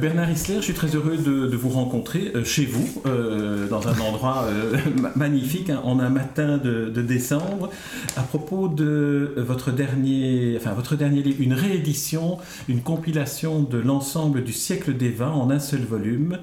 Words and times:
Bernard 0.00 0.30
Isler, 0.30 0.56
je 0.56 0.62
suis 0.62 0.74
très 0.74 0.94
heureux 0.94 1.16
de, 1.16 1.56
vous 1.56 1.68
rencontrer 1.68 2.32
euh, 2.34 2.44
chez 2.44 2.64
vous, 2.64 3.02
euh, 3.06 3.68
dans 3.68 3.88
un 3.88 3.98
endroit 4.00 4.46
magnifique, 5.16 5.70
hein, 5.70 5.80
en 5.84 5.98
un 5.98 6.08
matin 6.08 6.58
de, 6.58 6.90
décembre, 7.02 7.70
à 8.16 8.22
propos 8.22 8.68
de 8.68 9.34
votre 9.36 9.70
dernier, 9.72 10.56
enfin 10.56 10.72
votre 10.72 10.96
dernier 10.96 11.22
livre, 11.22 11.40
une 11.40 11.52
réédition, 11.52 12.38
une 12.68 12.80
compilation 12.80 13.62
de 13.62 13.78
l'ensemble 13.78 14.44
du 14.44 14.52
siècle 14.52 14.96
des 14.96 15.10
vins 15.10 15.32
en 15.32 15.50
un 15.50 15.58
seul 15.58 15.82
volume, 15.82 16.38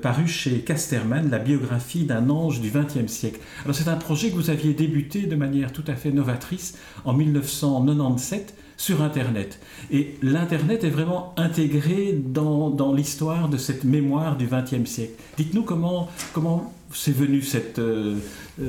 paru 0.00 0.26
chez 0.26 0.60
Casterman, 0.60 1.30
la 1.30 1.38
biographie 1.38 2.04
d'un 2.04 2.30
ange 2.30 2.60
du 2.60 2.70
XXe 2.70 3.10
siècle. 3.10 3.40
Alors 3.64 3.74
c'est 3.74 3.88
un 3.88 3.96
projet 3.96 4.30
que 4.30 4.34
vous 4.34 4.50
aviez 4.50 4.72
débuté 4.72 5.22
de 5.22 5.36
manière 5.36 5.72
tout 5.72 5.84
à 5.86 5.94
fait 5.94 6.10
novatrice 6.10 6.78
en 7.04 7.12
1997 7.12 8.54
sur 8.76 9.02
Internet. 9.02 9.60
Et 9.90 10.16
l'Internet 10.22 10.84
est 10.84 10.90
vraiment 10.90 11.34
intégré 11.36 12.12
dans, 12.12 12.70
dans 12.70 12.92
l'histoire 12.92 13.48
de 13.48 13.56
cette 13.56 13.84
mémoire 13.84 14.36
du 14.36 14.46
XXe 14.46 14.88
siècle. 14.88 15.12
Dites-nous 15.36 15.62
comment, 15.62 16.08
comment 16.32 16.72
c'est 16.92 17.14
venu 17.14 17.42
cette, 17.42 17.78
euh, 17.78 18.16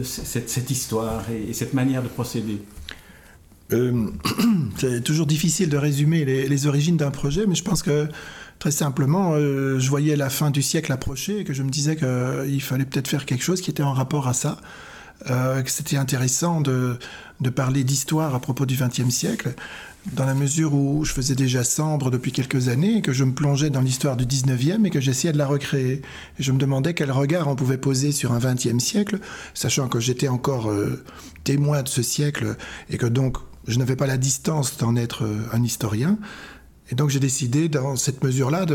cette, 0.03 0.49
cette, 0.49 0.71
histoire 0.71 1.23
et, 1.29 1.53
cette 1.53 1.73
manière 1.73 2.03
de 2.03 2.07
procéder. 2.07 2.57
Euh, 3.71 4.07
c'est 4.77 5.03
toujours 5.03 5.25
difficile 5.25 5.69
de 5.69 5.77
résumer 5.77 6.25
les, 6.25 6.47
les 6.47 6.67
origines 6.67 6.97
d'un 6.97 7.11
projet, 7.11 7.45
mais 7.47 7.55
je 7.55 7.63
pense 7.63 7.83
que 7.83 8.07
très 8.59 8.71
simplement, 8.71 9.33
euh, 9.33 9.79
je 9.79 9.89
voyais 9.89 10.15
la 10.15 10.29
fin 10.29 10.51
du 10.51 10.61
siècle 10.61 10.91
approcher 10.91 11.39
et 11.39 11.43
que 11.43 11.53
je 11.53 11.63
me 11.63 11.69
disais 11.69 11.95
qu'il 11.95 12.61
fallait 12.61 12.85
peut-être 12.85 13.07
faire 13.07 13.25
quelque 13.25 13.43
chose 13.43 13.61
qui 13.61 13.69
était 13.69 13.83
en 13.83 13.93
rapport 13.93 14.27
à 14.27 14.33
ça. 14.33 14.57
Que 15.25 15.71
c'était 15.71 15.97
intéressant 15.97 16.59
de, 16.61 16.97
de 17.39 17.49
parler 17.49 17.83
d'histoire 17.83 18.35
à 18.35 18.39
propos 18.39 18.65
du 18.65 18.75
XXe 18.75 19.09
siècle 19.09 19.55
dans 20.11 20.25
la 20.25 20.33
mesure 20.33 20.73
où 20.73 21.05
je 21.05 21.13
faisais 21.13 21.35
déjà 21.35 21.63
Cendre 21.63 22.11
depuis 22.11 22.31
quelques 22.31 22.67
années, 22.67 23.01
que 23.01 23.13
je 23.13 23.23
me 23.23 23.33
plongeais 23.33 23.69
dans 23.69 23.81
l'histoire 23.81 24.17
du 24.17 24.25
19e 24.25 24.85
et 24.85 24.89
que 24.89 24.99
j'essayais 24.99 25.31
de 25.31 25.37
la 25.37 25.47
recréer. 25.47 26.01
Et 26.39 26.43
je 26.43 26.51
me 26.51 26.57
demandais 26.57 26.93
quel 26.93 27.11
regard 27.11 27.47
on 27.47 27.55
pouvait 27.55 27.77
poser 27.77 28.11
sur 28.11 28.33
un 28.33 28.39
20e 28.39 28.79
siècle, 28.79 29.19
sachant 29.53 29.87
que 29.87 29.99
j'étais 29.99 30.27
encore 30.27 30.69
euh, 30.69 31.03
témoin 31.43 31.83
de 31.83 31.87
ce 31.87 32.01
siècle 32.01 32.57
et 32.89 32.97
que 32.97 33.05
donc 33.05 33.37
je 33.67 33.79
n'avais 33.79 33.95
pas 33.95 34.07
la 34.07 34.17
distance 34.17 34.77
d'en 34.77 34.95
être 34.95 35.23
euh, 35.23 35.47
un 35.53 35.63
historien. 35.63 36.17
Et 36.91 36.95
donc 36.95 37.09
j'ai 37.09 37.21
décidé, 37.21 37.69
dans 37.69 37.95
cette 37.95 38.23
mesure-là, 38.23 38.65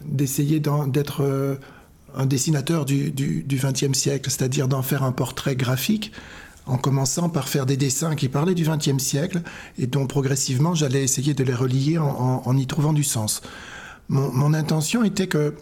d'essayer 0.00 0.60
d'être 0.60 1.22
euh, 1.22 1.56
un 2.14 2.26
dessinateur 2.26 2.84
du, 2.84 3.44
20e 3.48 3.94
siècle, 3.94 4.30
c'est-à-dire 4.30 4.68
d'en 4.68 4.82
faire 4.82 5.02
un 5.02 5.12
portrait 5.12 5.56
graphique 5.56 6.12
en 6.66 6.76
commençant 6.76 7.28
par 7.28 7.48
faire 7.48 7.64
des 7.64 7.76
dessins 7.76 8.14
qui 8.14 8.28
parlaient 8.28 8.54
du 8.54 8.64
XXe 8.68 9.02
siècle 9.02 9.42
et 9.78 9.86
dont 9.86 10.06
progressivement 10.06 10.74
j'allais 10.74 11.02
essayer 11.02 11.32
de 11.32 11.42
les 11.42 11.54
relier 11.54 11.98
en, 11.98 12.56
y 12.56 12.66
trouvant 12.66 12.92
du 12.92 13.04
sens. 13.04 13.40
Mon, 14.08 14.54
intention 14.54 15.02
était 15.04 15.28
que 15.28 15.54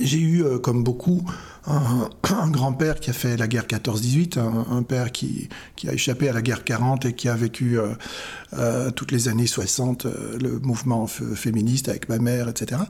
j'ai 0.00 0.18
eu, 0.18 0.44
euh, 0.44 0.58
comme 0.58 0.84
beaucoup, 0.84 1.24
un, 1.66 2.50
grand-père 2.50 3.00
qui 3.00 3.10
a 3.10 3.12
fait 3.12 3.36
la 3.36 3.46
guerre 3.46 3.64
14-18, 3.64 4.38
un, 4.38 4.82
père 4.82 5.12
qui, 5.12 5.48
a 5.86 5.92
échappé 5.92 6.28
à 6.28 6.32
la 6.32 6.42
guerre 6.42 6.64
40 6.64 7.06
et 7.06 7.12
qui 7.14 7.28
a 7.28 7.34
vécu 7.34 7.78
euh, 7.78 7.88
euh, 8.54 8.90
toutes 8.90 9.12
les 9.12 9.28
années 9.28 9.46
60 9.46 10.06
le 10.40 10.58
mouvement 10.60 11.06
féministe 11.06 11.88
avec 11.88 12.08
ma 12.08 12.18
mère, 12.18 12.48
etc. 12.48 12.82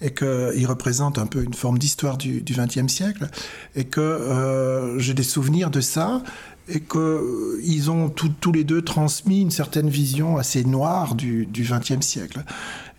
Et 0.00 0.14
qu'il 0.14 0.66
représente 0.66 1.18
un 1.18 1.26
peu 1.26 1.42
une 1.42 1.54
forme 1.54 1.78
d'histoire 1.78 2.16
du 2.16 2.42
XXe 2.42 2.92
siècle 2.92 3.28
et 3.76 3.84
que 3.84 4.96
j'ai 4.98 5.14
des 5.14 5.22
souvenirs 5.22 5.70
de 5.70 5.80
ça 5.80 6.22
et 6.68 6.80
qu'ils 6.80 7.90
ont 7.90 8.08
tous 8.08 8.52
les 8.52 8.64
deux 8.64 8.82
transmis 8.82 9.40
une 9.40 9.50
certaine 9.50 9.88
vision 9.88 10.38
assez 10.38 10.64
noire 10.64 11.14
du 11.14 11.48
XXe 11.52 12.04
siècle. 12.04 12.44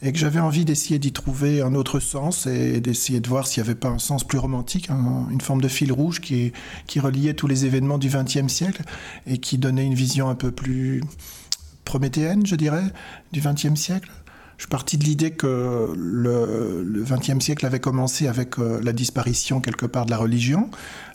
Et 0.05 0.11
que 0.11 0.19
j'avais 0.19 0.41
envie 0.41 0.65
d'essayer 0.65 0.99
d'y 0.99 1.13
trouver 1.13 1.61
un 1.61 1.75
autre 1.75 2.01
sens 2.01 2.45
et 2.45 2.81
d'essayer 2.81 3.21
de 3.21 3.29
voir 3.29 3.47
s'il 3.47 3.63
n'y 3.63 3.69
avait 3.69 3.79
pas 3.79 3.87
un 3.87 3.99
sens 3.99 4.25
plus 4.25 4.37
romantique, 4.37 4.89
une 4.89 5.39
forme 5.39 5.61
de 5.61 5.69
fil 5.69 5.93
rouge 5.93 6.19
qui, 6.19 6.51
reliait 6.99 7.33
tous 7.33 7.47
les 7.47 7.65
événements 7.65 7.97
du 7.97 8.09
XXe 8.09 8.51
siècle 8.51 8.83
et 9.27 9.37
qui 9.37 9.57
donnait 9.57 9.85
une 9.85 9.93
vision 9.93 10.29
un 10.29 10.35
peu 10.35 10.51
plus 10.51 11.01
prométhéenne, 11.85 12.45
je 12.45 12.55
dirais, 12.57 12.83
du 13.31 13.39
XXe 13.39 13.79
siècle. 13.79 14.11
Je 14.57 14.63
suis 14.63 14.69
parti 14.69 14.97
de 14.97 15.05
l'idée 15.05 15.31
que 15.31 15.93
le 15.95 17.03
XXe 17.03 17.39
siècle 17.39 17.65
avait 17.65 17.79
commencé 17.79 18.27
avec 18.27 18.59
euh, 18.59 18.79
la 18.83 18.93
disparition 18.93 19.61
quelque 19.61 19.85
part 19.85 20.05
de 20.05 20.11
la 20.11 20.17
religion, 20.17 20.69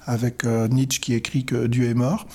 avec 0.06 0.44
euh, 0.44 0.66
Nietzsche 0.69 1.00
qui 1.00 1.15
écrit 1.15 1.44
que 1.44 1.66
Dieu 1.66 1.88
est 1.88 1.94
mort, 1.94 2.27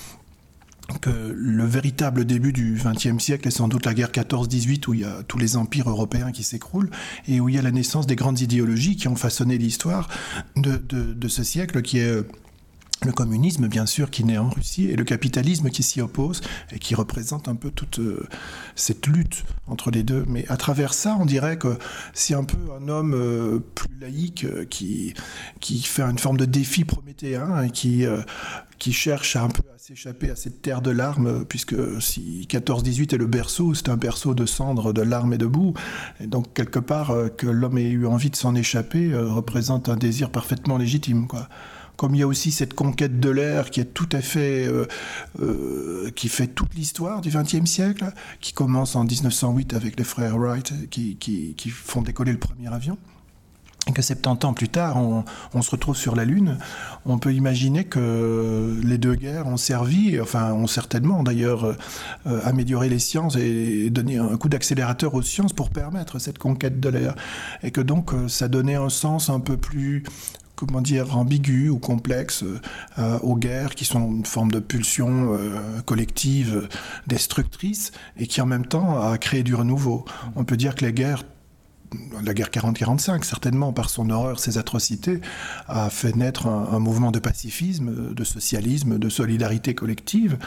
que 1.00 1.10
le 1.34 1.64
véritable 1.64 2.24
début 2.24 2.52
du 2.52 2.78
XXe 2.82 3.22
siècle 3.22 3.48
est 3.48 3.52
sans 3.52 3.68
doute 3.68 3.86
la 3.86 3.94
guerre 3.94 4.10
14-18 4.10 4.88
où 4.88 4.94
il 4.94 5.00
y 5.00 5.04
a 5.04 5.22
tous 5.26 5.38
les 5.38 5.56
empires 5.56 5.88
européens 5.88 6.30
qui 6.30 6.42
s'écroulent 6.42 6.90
et 7.26 7.40
où 7.40 7.48
il 7.48 7.54
y 7.54 7.58
a 7.58 7.62
la 7.62 7.72
naissance 7.72 8.06
des 8.06 8.16
grandes 8.16 8.40
idéologies 8.40 8.96
qui 8.96 9.08
ont 9.08 9.16
façonné 9.16 9.56
l'histoire 9.56 10.08
de, 10.56 11.28
ce 11.28 11.42
siècle 11.42 11.80
qui 11.80 11.98
est 11.98 12.22
le 13.04 13.12
communisme, 13.12 13.68
bien 13.68 13.86
sûr, 13.86 14.10
qui 14.10 14.24
naît 14.24 14.38
en 14.38 14.48
Russie, 14.48 14.88
et 14.88 14.96
le 14.96 15.04
capitalisme 15.04 15.68
qui 15.68 15.82
s'y 15.82 16.00
oppose, 16.00 16.40
et 16.72 16.78
qui 16.78 16.94
représente 16.94 17.48
un 17.48 17.54
peu 17.54 17.70
toute 17.70 17.98
euh, 17.98 18.26
cette 18.74 19.06
lutte 19.06 19.44
entre 19.66 19.90
les 19.90 20.02
deux. 20.02 20.24
Mais 20.26 20.46
à 20.48 20.56
travers 20.56 20.94
ça, 20.94 21.16
on 21.20 21.26
dirait 21.26 21.58
que 21.58 21.76
c'est 22.12 22.34
un 22.34 22.44
peu 22.44 22.56
un 22.80 22.88
homme 22.88 23.14
euh, 23.14 23.58
plus 23.74 23.94
laïque 24.00 24.44
euh, 24.44 24.64
qui, 24.64 25.14
qui 25.60 25.82
fait 25.82 26.02
une 26.02 26.18
forme 26.18 26.36
de 26.36 26.44
défi 26.44 26.84
prométhéen 26.84 27.62
et 27.62 27.70
qui, 27.70 28.06
qui 28.78 28.92
cherche 28.92 29.36
un 29.36 29.48
peu 29.48 29.62
à 29.74 29.78
s'échapper 29.78 30.30
à 30.30 30.36
cette 30.36 30.62
terre 30.62 30.82
de 30.82 30.90
larmes, 30.90 31.44
puisque 31.44 31.74
si 32.00 32.46
14-18 32.50 33.14
est 33.14 33.18
le 33.18 33.26
berceau, 33.26 33.74
c'est 33.74 33.88
un 33.88 33.96
berceau 33.96 34.34
de 34.34 34.46
cendres, 34.46 34.92
de 34.92 35.02
larmes 35.02 35.32
et 35.32 35.38
de 35.38 35.46
boue. 35.46 35.74
Et 36.20 36.26
donc, 36.26 36.52
quelque 36.54 36.78
part, 36.78 37.14
que 37.36 37.46
l'homme 37.46 37.78
ait 37.78 37.90
eu 37.90 38.06
envie 38.06 38.30
de 38.30 38.36
s'en 38.36 38.54
échapper 38.54 39.14
représente 39.14 39.88
un 39.88 39.96
désir 39.96 40.30
parfaitement 40.30 40.78
légitime, 40.78 41.26
comme 41.96 42.14
il 42.14 42.18
y 42.18 42.22
a 42.22 42.26
aussi 42.26 42.50
cette 42.50 42.74
conquête 42.74 43.20
de 43.20 43.30
l'air 43.30 43.70
qui 43.70 43.80
est 43.80 43.94
tout 43.94 44.08
à 44.12 44.20
fait, 44.20 44.66
euh, 44.66 44.86
euh, 45.40 46.10
qui 46.10 46.28
fait 46.28 46.48
toute 46.48 46.74
l'histoire 46.74 47.20
du 47.20 47.30
XXe 47.30 47.64
siècle, 47.64 48.12
qui 48.40 48.52
commence 48.52 48.96
en 48.96 49.04
1908 49.04 49.74
avec 49.74 49.98
les 49.98 50.04
frères 50.04 50.36
Wright 50.36 50.88
qui 50.90 51.70
font 51.70 52.02
décoller 52.02 52.32
le 52.32 52.38
premier 52.38 52.72
avion. 52.72 52.98
Que 53.92 54.00
70 54.00 54.46
ans 54.46 54.54
plus 54.54 54.70
tard, 54.70 54.96
on, 54.96 55.62
se 55.62 55.70
retrouve 55.70 55.94
sur 55.94 56.16
la 56.16 56.24
Lune, 56.24 56.56
on 57.04 57.18
peut 57.18 57.34
imaginer 57.34 57.84
que 57.84 58.80
les 58.82 58.96
deux 58.96 59.14
guerres 59.14 59.46
ont 59.46 59.58
servi, 59.58 60.18
enfin 60.18 60.52
ont 60.52 60.66
certainement 60.66 61.22
d'ailleurs 61.22 61.76
euh, 62.26 62.40
amélioré 62.44 62.88
les 62.88 62.98
sciences 62.98 63.36
et 63.36 63.90
donné 63.90 64.16
un 64.16 64.38
coup 64.38 64.48
d'accélérateur 64.48 65.12
aux 65.14 65.20
sciences 65.20 65.52
pour 65.52 65.68
permettre 65.68 66.18
cette 66.18 66.38
conquête 66.38 66.80
de 66.80 66.88
l'air. 66.88 67.14
Et 67.62 67.70
que 67.72 67.82
donc 67.82 68.12
ça 68.26 68.48
donnait 68.48 68.76
un 68.76 68.88
sens 68.88 69.28
un 69.28 69.40
peu 69.40 69.58
plus 69.58 70.02
comment 70.56 70.80
dire, 70.80 71.16
ambigu 71.16 71.68
ou 71.68 71.78
complexe 71.78 72.44
euh, 72.98 73.18
aux 73.20 73.36
guerres 73.36 73.74
qui 73.74 73.84
sont 73.84 74.10
une 74.10 74.24
forme 74.24 74.52
de 74.52 74.60
pulsion 74.60 75.34
euh, 75.34 75.80
collective 75.84 76.68
destructrice 77.06 77.92
et 78.16 78.26
qui 78.26 78.40
en 78.40 78.46
même 78.46 78.66
temps 78.66 79.00
a 79.00 79.18
créé 79.18 79.42
du 79.42 79.54
renouveau. 79.54 80.04
On 80.36 80.44
peut 80.44 80.56
dire 80.56 80.74
que 80.74 80.84
les 80.84 80.92
guerres 80.92 81.24
la 82.24 82.34
guerre 82.34 82.50
40-45, 82.50 83.22
certainement 83.24 83.72
par 83.72 83.90
son 83.90 84.10
horreur, 84.10 84.38
ses 84.38 84.58
atrocités, 84.58 85.20
a 85.68 85.90
fait 85.90 86.16
naître 86.16 86.46
un, 86.46 86.78
mouvement 86.78 87.10
de 87.10 87.18
pacifisme, 87.18 88.14
de 88.14 88.24
socialisme, 88.24 88.98
de 88.98 89.08
solidarité 89.08 89.74
collective, 89.74 90.38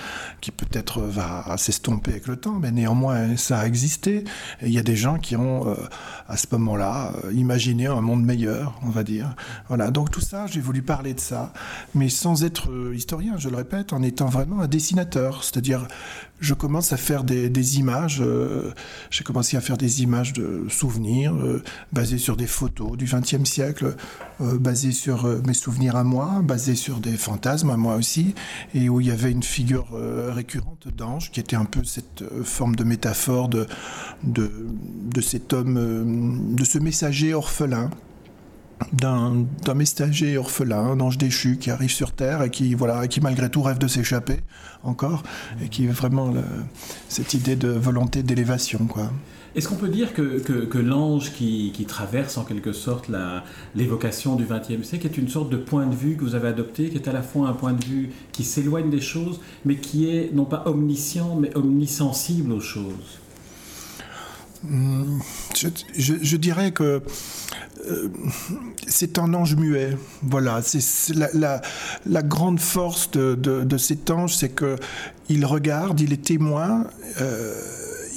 qui 0.41 0.51
peut-être 0.51 1.01
va 1.01 1.55
s'estomper 1.57 2.11
avec 2.11 2.27
le 2.27 2.35
temps, 2.35 2.59
mais 2.59 2.71
néanmoins 2.71 3.35
ça 3.37 3.59
a 3.59 3.65
existé. 3.65 4.23
Il 4.61 4.71
y 4.71 4.79
a 4.79 4.83
des 4.83 4.95
gens 4.95 5.17
qui 5.17 5.35
ont, 5.35 5.67
euh, 5.67 5.75
à 6.27 6.37
ce 6.37 6.47
moment-là, 6.51 7.13
euh, 7.23 7.33
imaginé 7.33 7.87
un 7.87 8.01
monde 8.01 8.23
meilleur, 8.23 8.79
on 8.83 8.89
va 8.89 9.03
dire. 9.03 9.35
Voilà, 9.67 9.91
donc 9.91 10.11
tout 10.11 10.21
ça, 10.21 10.47
j'ai 10.47 10.61
voulu 10.61 10.81
parler 10.81 11.13
de 11.13 11.19
ça, 11.19 11.53
mais 11.95 12.09
sans 12.09 12.43
être 12.43 12.69
euh, 12.71 12.95
historien, 12.95 13.35
je 13.37 13.49
le 13.49 13.57
répète, 13.57 13.93
en 13.93 14.01
étant 14.01 14.27
vraiment 14.27 14.61
un 14.61 14.67
dessinateur, 14.67 15.43
c'est-à-dire 15.43 15.87
je 16.39 16.53
commence 16.53 16.93
à 16.93 16.97
faire 16.97 17.23
des, 17.23 17.79
images. 17.79 18.21
Euh, 18.21 18.71
j'ai 19.09 19.23
commencé 19.23 19.57
à 19.57 19.61
faire 19.61 19.77
des 19.77 20.01
images 20.03 20.33
de 20.33 20.65
souvenirs 20.69 21.33
euh, 21.33 21.63
basées 21.91 22.17
sur 22.17 22.37
des 22.37 22.47
photos 22.47 22.97
du 22.97 23.05
XXe 23.05 23.43
siècle, 23.43 23.95
euh, 24.41 24.57
basées 24.57 24.91
sur 24.91 25.25
mes 25.45 25.53
souvenirs 25.53 25.95
à 25.95 26.03
moi, 26.03 26.41
basées 26.43 26.75
sur 26.75 26.99
des 26.99 27.17
fantasmes 27.17 27.69
à 27.69 27.77
moi 27.77 27.95
aussi, 27.95 28.35
et 28.75 28.89
où 28.89 29.01
il 29.01 29.07
y 29.07 29.11
avait 29.11 29.31
une 29.31 29.43
figure 29.43 29.87
récurrente 30.29 30.87
d'ange 30.95 31.31
qui 31.31 31.39
était 31.39 31.55
un 31.55 31.65
peu 31.65 31.83
cette 31.83 32.23
forme 32.43 32.75
de 32.75 32.83
métaphore 32.83 33.49
de, 33.49 33.65
de, 34.23 34.51
de 35.13 35.21
cet 35.21 35.53
homme, 35.53 36.55
de 36.55 36.63
ce 36.63 36.77
messager 36.77 37.33
orphelin 37.33 37.89
d'un 38.93 39.45
messager 39.75 40.37
orphelin, 40.37 40.79
un 40.79 40.99
ange 40.99 41.17
déchu 41.17 41.57
qui 41.57 41.71
arrive 41.71 41.91
sur 41.91 42.11
Terre 42.11 42.43
et 42.43 42.49
qui, 42.49 42.73
voilà, 42.75 43.07
qui 43.07 43.21
malgré 43.21 43.49
tout 43.49 43.61
rêve 43.61 43.77
de 43.77 43.87
s'échapper 43.87 44.37
encore, 44.83 45.23
et 45.63 45.69
qui 45.69 45.85
est 45.85 45.91
vraiment 45.91 46.33
cette 47.09 47.33
idée 47.33 47.55
de 47.55 47.69
volonté 47.69 48.23
d'élévation. 48.23 48.85
quoi. 48.85 49.11
Est-ce 49.55 49.67
qu'on 49.67 49.75
peut 49.75 49.87
dire 49.87 50.13
que, 50.13 50.37
que, 50.39 50.77
l'ange 50.77 51.33
qui, 51.33 51.71
qui, 51.73 51.85
traverse 51.85 52.37
en 52.37 52.43
quelque 52.43 52.73
sorte 52.73 53.09
l'évocation 53.75 54.35
du 54.35 54.45
XXe 54.45 54.87
siècle 54.87 55.07
est 55.07 55.17
une 55.17 55.29
sorte 55.29 55.49
de 55.49 55.57
point 55.57 55.87
de 55.87 55.95
vue 55.95 56.15
que 56.15 56.23
vous 56.23 56.35
avez 56.35 56.49
adopté, 56.49 56.89
qui 56.89 56.95
est 56.95 57.07
à 57.07 57.11
la 57.11 57.23
fois 57.23 57.47
un 57.47 57.53
point 57.53 57.73
de 57.73 57.83
vue 57.83 58.11
qui 58.31 58.43
s'éloigne 58.43 58.91
des 58.91 59.01
choses, 59.01 59.39
mais 59.65 59.77
qui 59.77 60.09
est 60.09 60.31
non 60.31 60.45
pas 60.45 60.63
omniscient, 60.67 61.35
mais 61.35 61.55
omnisensible 61.57 62.51
aux 62.51 62.59
choses? 62.59 63.19
Je, 65.53 66.35
dirais 66.37 66.71
que 66.71 67.01
euh, 67.87 68.09
c'est 68.87 69.19
un 69.19 69.33
ange 69.33 69.55
muet. 69.55 69.97
Voilà, 70.23 70.61
c'est 70.61 71.13
la, 71.13 71.61
grande 72.23 72.59
force 72.59 73.11
de, 73.11 73.35
de, 73.35 73.77
cet 73.77 74.09
ange, 74.09 74.35
c'est 74.35 74.49
que 74.49 74.75
il 75.29 75.45
regarde, 75.45 75.99
il 75.99 76.13
est 76.13 76.23
témoin. 76.23 76.85
Euh, 77.21 77.53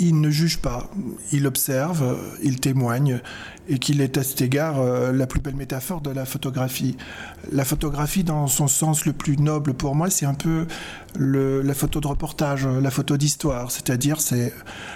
il 0.02 0.18
ne 0.18 0.30
juge 0.30 0.56
pas, 0.58 0.90
il 1.30 1.46
observe, 1.46 2.16
il 2.42 2.58
témoigne, 2.58 3.20
et 3.68 3.78
qu'il 3.78 4.00
est 4.00 4.16
à 4.16 4.22
cet 4.22 4.40
égard 4.40 4.80
euh, 4.80 5.12
la 5.12 5.26
plus 5.26 5.40
belle 5.40 5.56
métaphore 5.56 6.00
de 6.00 6.10
la 6.10 6.24
photographie. 6.24 6.96
La 7.52 7.66
photographie, 7.66 8.24
dans 8.24 8.46
son 8.46 8.66
sens 8.66 9.04
le 9.04 9.12
plus 9.12 9.36
noble 9.36 9.74
pour 9.74 9.94
moi, 9.94 10.08
c'est 10.08 10.24
un 10.24 10.32
peu 10.32 10.66
la 11.18 11.74
photo 11.74 12.00
de 12.00 12.06
reportage, 12.06 12.66
la 12.66 12.90
photo 12.90 13.18
d'histoire, 13.18 13.70
c'est-à-dire 13.70 14.22
c'est, 14.22 14.54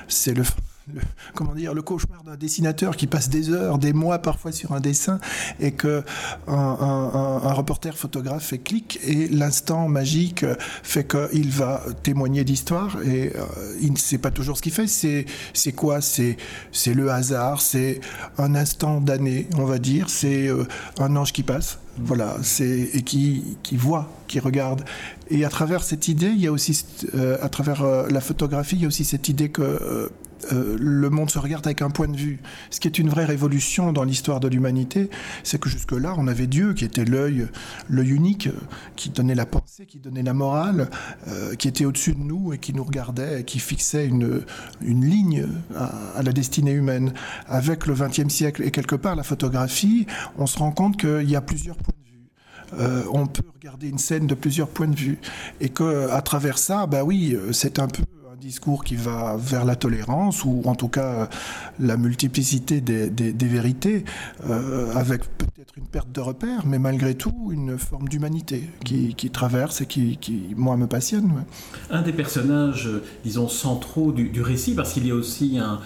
c'est 0.08 0.32
le 0.32 0.44
le, 0.92 1.00
comment 1.34 1.54
dire, 1.54 1.74
le 1.74 1.82
cauchemar 1.82 2.22
d'un 2.24 2.36
dessinateur 2.36 2.96
qui 2.96 3.06
passe 3.06 3.28
des 3.28 3.50
heures, 3.50 3.78
des 3.78 3.92
mois 3.92 4.18
parfois 4.18 4.52
sur 4.52 4.72
un 4.72 4.80
dessin 4.80 5.18
et 5.60 5.72
que 5.72 6.02
un, 6.46 7.52
reporter 7.54 7.96
photographe 7.96 8.44
fait 8.44 8.58
clic 8.58 8.98
et 9.04 9.28
l'instant 9.28 9.88
magique 9.88 10.44
fait 10.82 11.06
qu'il 11.06 11.50
va 11.50 11.82
témoigner 12.02 12.44
d'histoire 12.44 12.98
et 13.02 13.32
euh, 13.34 13.44
il 13.80 13.92
ne 13.92 13.96
sait 13.96 14.18
pas 14.18 14.30
toujours 14.30 14.56
ce 14.56 14.62
qu'il 14.62 14.72
fait. 14.72 14.86
C'est, 14.88 15.72
quoi? 15.72 16.00
C'est, 16.00 16.36
c'est 16.72 16.94
le 16.94 17.10
hasard, 17.10 17.60
c'est 17.60 18.00
un 18.38 18.54
instant 18.54 19.00
d'année, 19.00 19.48
on 19.56 19.64
va 19.64 19.78
dire, 19.78 20.10
c'est 20.10 20.48
euh, 20.48 20.64
un 20.98 21.14
ange 21.16 21.32
qui 21.32 21.42
passe. 21.42 21.78
Voilà, 21.96 22.38
c'est 22.42 22.90
et 22.92 23.02
qui, 23.02 23.56
qui 23.62 23.76
voit, 23.76 24.10
qui 24.26 24.40
regarde. 24.40 24.84
Et 25.30 25.44
à 25.44 25.48
travers 25.48 25.84
cette 25.84 26.08
idée, 26.08 26.26
il 26.26 26.40
y 26.40 26.48
a 26.48 26.52
aussi, 26.52 26.84
euh, 27.14 27.38
à 27.40 27.48
travers 27.48 27.84
la 28.08 28.20
photographie, 28.20 28.74
il 28.74 28.82
y 28.82 28.84
a 28.84 28.88
aussi 28.88 29.04
cette 29.04 29.28
idée 29.28 29.48
que 29.48 30.10
euh, 30.52 30.76
le 30.78 31.10
monde 31.10 31.30
se 31.30 31.38
regarde 31.38 31.66
avec 31.66 31.82
un 31.82 31.90
point 31.90 32.08
de 32.08 32.16
vue. 32.16 32.40
Ce 32.70 32.80
qui 32.80 32.88
est 32.88 32.98
une 32.98 33.08
vraie 33.08 33.24
révolution 33.24 33.92
dans 33.92 34.04
l'histoire 34.04 34.40
de 34.40 34.48
l'humanité, 34.48 35.10
c'est 35.42 35.60
que 35.60 35.68
jusque-là, 35.68 36.14
on 36.18 36.26
avait 36.26 36.46
Dieu 36.46 36.74
qui 36.74 36.84
était 36.84 37.04
l'œil, 37.04 37.46
l'œil 37.88 38.10
unique, 38.10 38.48
qui 38.96 39.10
donnait 39.10 39.34
la 39.34 39.46
pensée, 39.46 39.86
qui 39.86 39.98
donnait 39.98 40.22
la 40.22 40.34
morale, 40.34 40.90
euh, 41.28 41.54
qui 41.54 41.68
était 41.68 41.84
au-dessus 41.84 42.14
de 42.14 42.20
nous 42.20 42.52
et 42.52 42.58
qui 42.58 42.72
nous 42.74 42.84
regardait 42.84 43.40
et 43.40 43.44
qui 43.44 43.58
fixait 43.58 44.06
une, 44.06 44.44
ligne 44.80 45.46
à, 45.76 46.22
la 46.22 46.32
destinée 46.32 46.72
humaine. 46.72 47.12
Avec 47.46 47.86
le 47.86 47.94
XXe 47.94 48.28
siècle 48.28 48.62
et 48.62 48.70
quelque 48.70 48.96
part 48.96 49.16
la 49.16 49.22
photographie, 49.22 50.06
on 50.38 50.46
se 50.46 50.58
rend 50.58 50.72
compte 50.72 50.96
qu'il 50.96 51.28
y 51.30 51.36
a 51.36 51.40
plusieurs 51.40 51.76
points 51.76 51.94
de 52.04 52.10
vue. 52.10 52.80
Euh, 52.80 53.04
on 53.12 53.26
peut 53.26 53.44
regarder 53.54 53.88
une 53.88 53.98
scène 53.98 54.26
de 54.26 54.34
plusieurs 54.34 54.68
points 54.68 54.88
de 54.88 54.96
vue 54.96 55.18
et 55.60 55.68
que 55.68 56.08
à 56.10 56.22
travers 56.22 56.58
ça, 56.58 56.86
bah 56.86 57.04
oui, 57.04 57.36
c'est 57.52 57.78
un 57.78 57.88
peu 57.88 58.02
discours 58.44 58.84
qui 58.84 58.94
va 58.94 59.36
vers 59.38 59.64
la 59.64 59.74
tolérance 59.74 60.44
ou 60.44 60.60
en 60.66 60.74
tout 60.74 60.88
cas 60.88 61.12
euh, 61.14 61.26
la 61.80 61.96
multiplicité 61.96 62.82
des, 62.82 63.46
vérités, 63.46 64.04
euh, 64.48 64.92
avec 64.94 65.22
peut-être 65.38 65.72
une 65.78 65.86
perte 65.86 66.12
de 66.12 66.20
repères, 66.20 66.66
mais 66.66 66.78
malgré 66.78 67.14
tout 67.14 67.50
une 67.52 67.78
forme 67.78 68.06
d'humanité 68.06 68.68
qui, 68.84 69.14
traverse 69.30 69.80
et 69.80 69.86
qui, 69.86 70.18
moi, 70.56 70.76
me 70.76 70.86
passionne. 70.86 71.44
Un 71.90 72.02
des 72.02 72.12
personnages, 72.12 72.90
disons, 73.24 73.48
centraux 73.48 74.12
du, 74.12 74.42
récit, 74.42 74.74
parce 74.74 74.92
qu'il 74.92 75.06
y 75.06 75.10
a 75.10 75.14
aussi 75.14 75.58
un, 75.58 75.78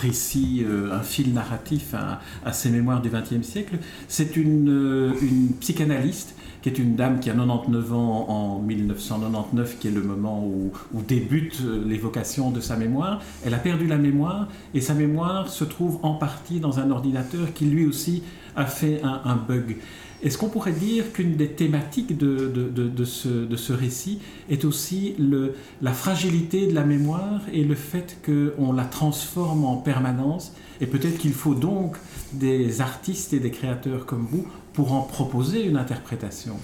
récit, 0.00 0.64
euh, 0.66 0.90
un 0.92 1.02
fil 1.02 1.34
narratif 1.34 1.94
à, 1.94 2.52
ces 2.52 2.70
mémoires 2.70 3.02
du 3.02 3.10
XXe 3.10 3.46
siècle, 3.46 3.78
c'est 4.08 4.36
une 4.36 5.14
psychanalyste 5.60 6.34
qui 6.62 6.68
est 6.68 6.78
une 6.78 6.94
dame 6.94 7.18
qui 7.20 7.28
a 7.28 7.34
99 7.34 7.92
ans 7.92 8.26
en 8.28 8.58
1999, 8.60 9.78
qui 9.78 9.88
est 9.88 9.90
le 9.90 10.02
moment 10.02 10.44
où, 10.44 10.72
débute 11.02 11.60
euh, 11.64 11.82
l'évocation 11.84 12.50
de 12.50 12.60
sa 12.60 12.76
mémoire. 12.76 13.20
Elle 13.44 13.54
a 13.54 13.58
perdu 13.58 13.86
la 13.86 13.98
mémoire 13.98 14.48
et 14.72 14.80
sa 14.80 14.94
mémoire 14.94 15.48
se 15.48 15.64
trouve 15.64 15.98
en 16.02 16.14
partie 16.14 16.60
dans 16.60 16.78
un 16.78 16.90
ordinateur 16.90 17.52
qui 17.52 17.66
lui 17.66 17.84
aussi 17.84 18.22
a 18.54 18.64
fait 18.66 19.00
un, 19.02 19.36
bug. 19.36 19.76
Est-ce 20.22 20.38
qu'on 20.38 20.48
pourrait 20.48 20.72
dire 20.72 21.12
qu'une 21.12 21.36
des 21.36 21.48
thématiques 21.48 22.16
de, 22.16 22.46
de, 22.48 23.04
ce, 23.04 23.28
de, 23.28 23.56
ce, 23.56 23.72
récit 23.72 24.20
est 24.48 24.64
aussi 24.64 25.14
le, 25.18 25.54
la 25.80 25.92
fragilité 25.92 26.68
de 26.68 26.74
la 26.74 26.84
mémoire 26.84 27.40
et 27.52 27.64
le 27.64 27.74
fait 27.74 28.18
qu'on 28.24 28.72
la 28.72 28.84
transforme 28.84 29.64
en 29.64 29.76
permanence 29.76 30.52
Et 30.80 30.86
peut-être 30.86 31.18
qu'il 31.18 31.32
faut 31.32 31.54
donc 31.54 31.96
des 32.32 32.80
artistes 32.80 33.32
et 33.32 33.40
des 33.40 33.50
créateurs 33.50 34.06
comme 34.06 34.26
vous 34.30 34.46
pour 34.74 34.92
en 34.92 35.02
proposer 35.02 35.64
une 35.64 35.76
interprétation? 35.76 36.56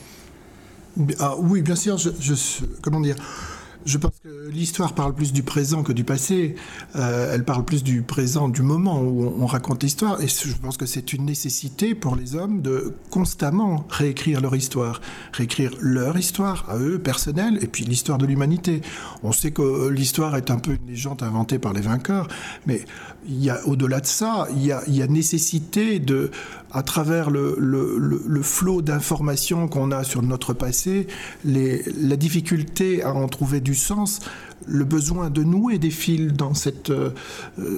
Ah, 1.19 1.37
oui, 1.39 1.63
bien 1.63 1.77
sûr, 1.77 1.99
je, 1.99 2.11
je 2.21 2.35
comment 2.81 3.01
dire? 3.01 3.17
Je 3.85 3.99
pense 3.99 4.13
que 4.23 4.49
l'histoire 4.51 4.95
parle 4.95 5.15
plus 5.15 5.33
du 5.33 5.43
présent 5.43 5.83
que 5.83 5.93
du 5.93 6.05
passé. 6.05 6.57
Euh, 6.97 7.35
elle 7.35 7.45
parle 7.45 7.65
plus 7.65 7.83
du 7.83 8.03
présent, 8.03 8.49
du 8.49 8.63
moment 8.63 9.01
où 9.01 9.33
on, 9.39 9.47
raconte 9.47 9.83
l'histoire. 9.83 10.21
Et 10.21 10.29
je 10.29 10.57
pense 10.57 10.77
que 10.77 10.87
c'est 10.87 11.13
une 11.13 11.25
nécessité 11.25 11.95
pour 11.95 12.17
les 12.17 12.35
hommes 12.35 12.61
de 12.61 12.95
constamment 13.11 13.87
réécrire 13.89 14.41
leur 14.41 14.55
histoire. 14.55 15.01
Réécrire 15.33 15.73
leur 15.81 16.19
histoire 16.19 16.69
à 16.69 16.79
eux, 16.79 16.99
personnelle, 16.99 17.59
et 17.63 17.67
puis 17.67 17.85
l'histoire 17.85 18.19
de 18.19 18.27
l'humanité. 18.27 18.83
On 19.23 19.33
sait 19.33 19.53
que 19.53 19.89
l'histoire 19.89 20.37
est 20.37 20.51
un 20.51 20.59
peu 20.59 20.73
une 20.73 20.87
légende 20.87 21.23
inventée 21.23 21.59
par 21.59 21.73
les 21.73 21.81
vainqueurs, 21.81 22.29
mais 22.67 22.85
au-delà 23.67 24.01
de 24.01 24.07
ça, 24.07 24.49
il 24.55 24.65
y 24.65 24.73
a, 24.73 25.07
nécessité 25.07 25.99
de, 25.99 26.31
à 26.73 26.83
travers 26.83 27.31
le, 27.31 27.57
le, 27.59 28.43
flot 28.43 28.83
d'informations 28.83 29.69
qu'on 29.69 29.91
a 29.91 30.05
sur 30.05 30.23
notre 30.23 30.53
passé, 30.53 31.07
la 31.45 32.17
difficulté 32.17 33.03
à 33.03 33.13
en 33.13 33.29
trouver 33.29 33.61
du 33.69 33.75
sens, 33.75 34.21
le 34.67 34.85
besoin 34.85 35.31
de 35.31 35.43
nouer 35.43 35.79
des 35.79 35.91
fils 35.91 36.33
dans 36.33 36.55
cette, 36.55 36.91
euh, 36.91 37.11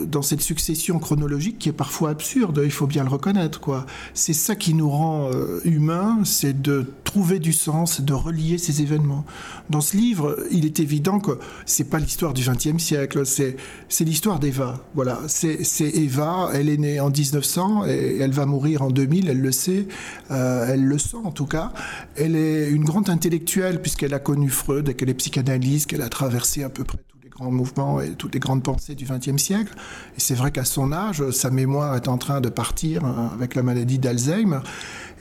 dans 0.07 0.23
cette 0.23 0.41
succession 0.41 0.99
chronologique 0.99 1.59
qui 1.59 1.69
est 1.69 1.73
parfois 1.73 2.11
absurde, 2.11 2.61
il 2.65 2.71
faut 2.71 2.87
bien 2.87 3.05
le 3.05 3.11
reconnaître. 3.11 3.61
quoi. 3.61 3.87
C'est 4.15 4.33
ça 4.33 4.55
qui 4.55 4.75
nous 4.75 4.89
rend 4.89 5.31
euh, 5.33 5.61
humains, 5.65 6.21
c'est 6.25 6.61
de 6.61 6.87
trouver 7.05 7.39
du 7.39 7.53
sens, 7.53 8.01
de 8.01 8.13
relier 8.13 8.59
ces 8.59 8.83
événements. 8.83 9.25
Dans 9.69 9.81
ce 9.81 9.97
livre, 9.97 10.37
il 10.51 10.65
est 10.65 10.81
évident 10.81 11.19
que 11.19 11.33
c'est 11.67 11.91
pas 11.91 11.99
l'histoire 11.99 12.35
du 12.35 12.43
XXe 12.43 12.83
siècle, 12.83 13.27
c'est, 13.27 13.57
l'histoire 14.01 14.39
d'Eva. 14.39 14.81
Voilà, 14.95 15.21
c'est, 15.27 15.65
c'est 15.65 15.89
Eva, 15.89 16.51
elle 16.55 16.69
est 16.69 16.77
née 16.77 17.01
en 17.01 17.11
1900 17.11 17.87
et 17.87 18.19
elle 18.21 18.31
va 18.31 18.47
mourir 18.47 18.83
en 18.83 18.91
2000, 18.91 19.29
elle 19.29 19.41
le 19.41 19.53
sait, 19.53 19.87
euh, 20.31 20.67
elle 20.69 20.85
le 20.85 20.99
sent 20.99 21.17
en 21.25 21.33
tout 21.33 21.47
cas. 21.47 21.73
Elle 22.17 22.37
est 22.37 22.69
une 22.71 22.85
grande 22.85 23.11
intellectuelle 23.11 23.81
puisqu'elle 23.83 24.15
a 24.15 24.19
connu 24.19 24.49
Freud 24.49 24.89
et 24.89 24.95
qu'elle 24.95 25.11
est 25.11 25.15
psychanalyste, 25.15 25.91
qu'elle 25.91 26.03
a 26.03 26.09
traversé 26.09 26.63
à 26.71 26.73
peu 26.73 26.85
près 26.85 26.99
tous 27.09 27.19
les 27.23 27.29
grands 27.29 27.51
mouvements 27.51 28.01
et 28.01 28.13
toutes 28.13 28.35
les 28.35 28.39
grandes 28.39 28.63
pensées 28.63 28.95
du 28.95 29.05
XXe 29.05 29.43
siècle. 29.43 29.75
Et 30.17 30.21
c'est 30.21 30.35
vrai 30.35 30.53
qu'à 30.53 30.65
son 30.65 30.93
âge, 30.93 31.29
sa 31.31 31.51
mémoire 31.51 31.97
est 31.97 32.07
en 32.07 32.17
train 32.17 32.41
de 32.41 32.49
partir 32.49 33.05
hein, 33.05 33.31
avec 33.35 33.57
la 33.57 33.65
maladie 33.65 33.99
d'Alzheimer 33.99 34.61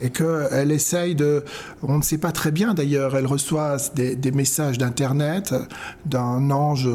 et 0.00 0.10
qu'elle 0.10 0.70
essaye 0.70 1.16
de... 1.16 1.44
On 1.82 1.98
ne 1.98 2.02
sait 2.02 2.18
pas 2.18 2.30
très 2.30 2.52
bien 2.52 2.72
d'ailleurs, 2.72 3.16
elle 3.16 3.26
reçoit 3.26 3.78
des, 3.94 4.32
messages 4.32 4.78
d'Internet 4.78 5.54
d'un 6.06 6.50
ange 6.52 6.88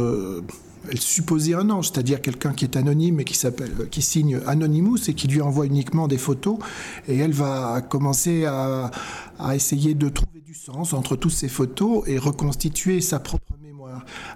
elle 0.92 1.02
supposait 1.02 1.56
un 1.56 1.72
ange, 1.72 1.90
c'est-à-dire 1.90 2.22
quelqu'un 2.22 2.54
qui 2.54 2.64
est 2.64 2.76
anonyme 2.76 3.20
et 3.20 3.24
qui 3.24 3.36
s'appelle, 3.36 3.72
qui 3.90 4.04
signe 4.04 4.40
Anonymous 4.46 5.10
et 5.10 5.16
qui 5.16 5.28
lui 5.28 5.42
envoie 5.42 5.66
uniquement 5.66 6.08
des 6.08 6.20
photos. 6.20 6.60
Et 7.08 7.18
elle 7.18 7.34
va 7.34 7.82
commencer 7.82 8.46
à, 8.46 8.92
à 9.40 9.56
essayer 9.56 9.96
de 9.96 10.10
trouver 10.10 10.42
du 10.42 10.54
sens 10.54 10.94
entre 10.94 11.16
toutes 11.16 11.32
ces 11.32 11.50
photos 11.50 12.04
et 12.06 12.20
reconstituer 12.20 13.02
sa 13.02 13.20
propre. 13.20 13.56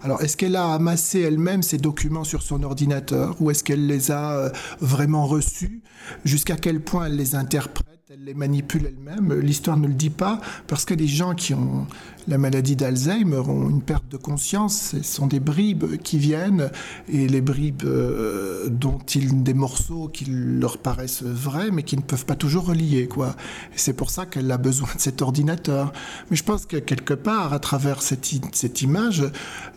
Alors, 0.01 0.21
est-ce 0.21 0.37
qu'elle 0.37 0.55
a 0.55 0.73
amassé 0.73 1.21
elle-même 1.21 1.63
ces 1.63 1.77
documents 1.77 2.23
sur 2.23 2.41
son 2.41 2.63
ordinateur 2.63 3.35
ou 3.39 3.51
est-ce 3.51 3.63
qu'elle 3.63 3.87
les 3.87 4.11
a 4.11 4.31
euh, 4.33 4.49
vraiment 4.79 5.25
reçus? 5.25 5.81
Jusqu'à 6.25 6.55
quel 6.55 6.81
point 6.81 7.05
elle 7.05 7.15
les 7.15 7.35
interprète 7.35 7.85
elle 8.11 8.23
les 8.23 8.33
manipule 8.33 8.87
elle-même? 8.87 9.39
L'histoire 9.39 9.77
ne 9.77 9.87
le 9.87 9.93
dit 9.93 10.09
pas 10.09 10.41
parce 10.65 10.83
que 10.83 10.95
les 10.95 11.07
gens 11.07 11.35
qui 11.35 11.53
ont 11.53 11.85
la 12.29 12.38
maladie 12.38 12.75
d'Alzheimer 12.75 13.39
ont 13.39 13.69
une 13.69 13.81
perte 13.81 14.07
de 14.07 14.17
conscience. 14.17 14.91
Ce 14.91 15.01
sont 15.01 15.25
des 15.25 15.39
bribes 15.39 15.98
qui 15.98 16.19
viennent 16.19 16.69
et 17.12 17.27
les 17.27 17.41
bribes 17.41 17.83
euh, 17.86 18.69
dont 18.69 19.00
ils 19.15 19.41
des 19.41 19.55
morceaux 19.55 20.09
qui 20.09 20.25
leur 20.29 20.77
paraissent 20.77 21.24
vrais 21.24 21.71
mais 21.71 21.81
qui 21.81 21.98
ne 21.98 22.03
peuvent 22.03 22.25
pas 22.25 22.36
toujours 22.36 22.67
relier 22.67 23.07
quoi. 23.07 23.36
C'est 23.75 23.93
pour 23.93 24.12
ça 24.12 24.27
qu'elle 24.27 24.51
a 24.51 24.59
besoin 24.59 24.89
de 24.95 25.01
cet 25.01 25.24
ordinateur. 25.24 25.91
Mais 26.29 26.38
je 26.38 26.43
pense 26.43 26.67
que 26.67 26.77
quelque 26.77 27.15
part 27.15 27.51
à 27.51 27.59
travers 27.59 28.03
cette, 28.03 28.29
cette 28.53 28.81
image, 28.83 29.24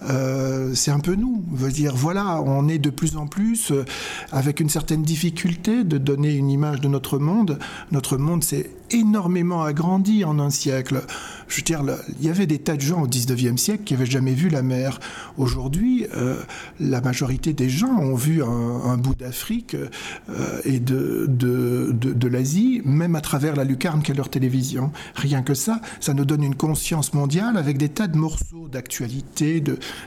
euh, 0.02 0.74
c'est 0.74 0.90
un 0.90 1.00
peu 1.00 1.14
nous. 1.14 1.42
On 1.50 1.56
veut 1.56 1.72
dire 1.72 1.96
voilà, 1.96 2.42
on 2.42 2.68
est 2.68 2.78
de 2.78 2.90
plus 2.90 3.16
en 3.16 3.26
plus 3.26 3.70
euh, 3.70 3.84
avec 4.30 4.60
une 4.60 4.68
certaine 4.68 5.02
difficulté 5.02 5.84
de 5.84 5.96
donner 5.96 6.34
une 6.34 6.50
image 6.50 6.82
de 6.82 6.88
notre 6.88 7.18
monde. 7.18 7.58
Notre 7.92 8.18
monde 8.18 8.44
c'est 8.44 8.70
énormément 8.92 9.62
agrandi 9.62 10.24
en 10.24 10.38
un 10.38 10.50
siècle. 10.50 11.02
Je 11.48 11.56
veux 11.56 11.62
dire, 11.62 11.82
il 12.18 12.26
y 12.26 12.30
avait 12.30 12.46
des 12.46 12.58
tas 12.58 12.76
de 12.76 12.80
gens 12.80 13.02
au 13.02 13.06
19e 13.06 13.58
siècle 13.58 13.84
qui 13.84 13.92
n'avaient 13.92 14.06
jamais 14.06 14.32
vu 14.32 14.48
la 14.48 14.62
mer. 14.62 15.00
Aujourd'hui, 15.36 16.06
euh, 16.14 16.40
la 16.80 17.00
majorité 17.02 17.52
des 17.52 17.68
gens 17.68 17.94
ont 17.98 18.14
vu 18.14 18.42
un, 18.42 18.96
bout 18.96 19.14
d'Afrique 19.14 19.74
euh, 19.74 20.60
et 20.64 20.80
de, 20.80 21.26
de, 21.28 21.92
de, 21.92 22.28
l'Asie, 22.28 22.80
même 22.84 23.16
à 23.16 23.20
travers 23.20 23.54
la 23.54 23.64
lucarne 23.64 24.02
qu'est 24.02 24.14
leur 24.14 24.30
télévision. 24.30 24.92
Rien 25.14 25.42
que 25.42 25.54
ça, 25.54 25.80
ça 26.00 26.14
nous 26.14 26.24
donne 26.24 26.42
une 26.42 26.54
conscience 26.54 27.12
mondiale 27.12 27.56
avec 27.58 27.76
des 27.76 27.90
tas 27.90 28.06
de 28.06 28.16
morceaux 28.16 28.68
d'actualité, 28.68 29.62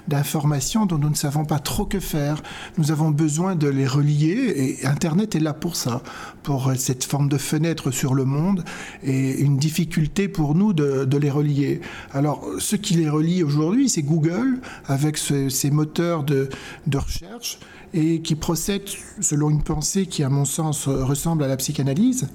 d'informations 0.07 0.85
dont 0.85 0.97
nous 0.97 1.09
ne 1.09 1.15
savons 1.15 1.45
pas 1.45 1.59
trop 1.59 1.85
que 1.85 1.99
faire. 1.99 2.41
Nous 2.77 2.91
avons 2.91 3.11
besoin 3.11 3.55
de 3.55 3.67
les 3.67 3.87
relier 3.87 4.79
et 4.81 4.85
Internet 4.87 5.35
est 5.35 5.39
là 5.39 5.53
pour 5.53 5.75
ça, 5.75 6.01
pour 6.41 6.71
cette 6.75 7.03
forme 7.03 7.29
de 7.29 7.37
fenêtre 7.37 7.91
sur 7.91 8.15
le 8.15 8.25
monde 8.25 8.63
et 9.03 9.39
une 9.39 9.57
difficulté 9.57 10.27
pour 10.27 10.55
nous 10.55 10.73
de, 10.73 11.17
les 11.17 11.29
relier. 11.29 11.81
Alors, 12.11 12.45
ce 12.59 12.75
qui 12.75 12.95
les 12.95 13.09
relie 13.09 13.43
aujourd'hui, 13.43 13.89
c'est 13.89 14.01
Google, 14.01 14.59
avec 14.85 15.17
ses 15.17 15.71
moteurs 15.71 16.23
de 16.23 16.49
recherche, 16.93 17.59
et 17.93 18.21
qui 18.21 18.35
procède 18.35 18.83
selon 19.21 19.49
une 19.49 19.63
pensée 19.63 20.05
qui, 20.05 20.23
à 20.23 20.29
mon 20.29 20.45
sens, 20.45 20.87
ressemble 20.87 21.43
à 21.43 21.47
la 21.47 21.57
psychanalyse. 21.57 22.27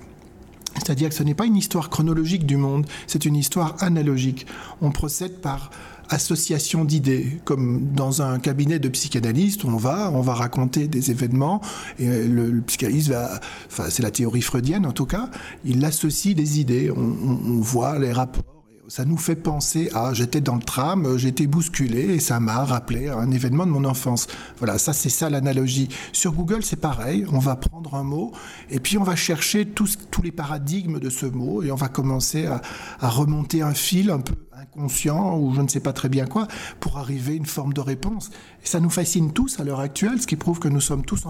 C'est-à-dire 0.74 1.10
que 1.10 1.14
ce 1.14 1.22
n'est 1.22 1.34
pas 1.34 1.46
une 1.46 1.56
histoire 1.56 1.90
chronologique 1.90 2.46
du 2.46 2.56
monde, 2.56 2.86
c'est 3.06 3.26
une 3.26 3.36
histoire 3.36 3.76
analogique. 3.80 4.46
On 4.80 4.90
procède 4.90 5.40
par 5.40 5.70
association 6.10 6.84
d'idées, 6.84 7.40
comme 7.44 7.92
dans 7.94 8.22
un 8.22 8.38
cabinet 8.38 8.78
de 8.78 8.88
psychanalystes, 8.88 9.64
on 9.64 9.76
va, 9.76 10.10
on 10.12 10.20
va 10.20 10.34
raconter 10.34 10.88
des 10.88 11.10
événements, 11.10 11.60
et 11.98 12.24
le, 12.24 12.60
psychanalyste 12.60 13.08
va, 13.08 13.40
enfin 13.66 13.84
c'est 13.88 14.02
la 14.02 14.10
théorie 14.10 14.42
freudienne 14.42 14.86
en 14.86 14.92
tout 14.92 15.06
cas, 15.06 15.30
il 15.64 15.84
associe 15.84 16.34
des 16.34 16.60
idées, 16.60 16.90
on 16.90 17.60
voit 17.60 17.98
les 17.98 18.12
rapports 18.12 18.60
ça 18.90 19.04
nous 19.04 19.16
fait 19.16 19.36
penser 19.36 19.88
à 19.94 20.12
j'étais 20.12 20.40
dans 20.40 20.56
le 20.56 20.62
tram, 20.62 21.16
été 21.24 21.46
bousculé 21.46 22.14
et 22.14 22.18
ça 22.18 22.40
m'a 22.40 22.64
rappelé 22.64 23.08
un 23.08 23.30
événement 23.30 23.64
de 23.64 23.70
mon 23.70 23.84
enfance. 23.84 24.26
Voilà, 24.58 24.78
ça 24.78 24.92
c'est 24.92 25.08
ça 25.08 25.30
l'analogie. 25.30 25.88
Sur 26.12 26.32
Google 26.32 26.64
c'est 26.64 26.80
pareil, 26.80 27.24
on 27.32 27.38
va 27.38 27.54
prendre 27.54 27.94
un 27.94 28.02
mot 28.02 28.32
et 28.68 28.80
puis 28.80 28.98
on 28.98 29.04
va 29.04 29.14
chercher 29.14 29.64
tous, 29.64 29.96
tous 30.10 30.22
les 30.22 30.32
paradigmes 30.32 30.98
de 30.98 31.08
ce 31.08 31.26
mot 31.26 31.62
et 31.62 31.70
on 31.70 31.76
va 31.76 31.88
commencer 31.88 32.46
à, 32.46 32.62
à 32.98 33.08
remonter 33.08 33.62
un 33.62 33.74
fil 33.74 34.10
un 34.10 34.18
peu 34.18 34.34
inconscient 34.60 35.38
ou 35.38 35.54
je 35.54 35.62
ne 35.62 35.68
sais 35.68 35.80
pas 35.80 35.92
très 35.92 36.08
bien 36.08 36.26
quoi 36.26 36.46
pour 36.80 36.98
arriver 36.98 37.32
à 37.32 37.36
une 37.36 37.46
forme 37.46 37.72
de 37.72 37.80
réponse. 37.80 38.30
Et 38.62 38.66
ça 38.66 38.80
nous 38.80 38.90
fascine 38.90 39.32
tous 39.32 39.58
à 39.58 39.64
l'heure 39.64 39.80
actuelle, 39.80 40.20
ce 40.20 40.26
qui 40.26 40.36
prouve 40.36 40.58
que 40.58 40.68
nous 40.68 40.80
sommes 40.80 41.04
tous 41.04 41.24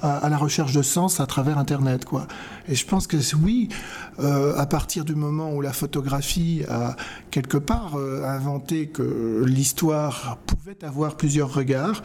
à, 0.00 0.28
la 0.28 0.36
recherche 0.38 0.72
de 0.72 0.82
sens 0.82 1.20
à 1.20 1.26
travers 1.26 1.58
Internet. 1.58 2.04
Quoi. 2.04 2.26
Et 2.68 2.74
je 2.74 2.86
pense 2.86 3.06
que 3.06 3.16
oui, 3.36 3.68
euh, 4.18 4.56
à 4.56 4.66
partir 4.66 5.04
du 5.04 5.14
moment 5.14 5.52
où 5.52 5.60
la 5.60 5.72
photographie 5.72 6.62
a 6.68 6.96
quelque 7.30 7.58
part 7.58 7.96
euh, 7.96 8.24
inventé 8.24 8.86
que 8.86 9.44
l'histoire 9.46 10.38
pouvait 10.46 10.82
avoir 10.84 11.16
plusieurs 11.16 11.52
regards, 11.52 12.02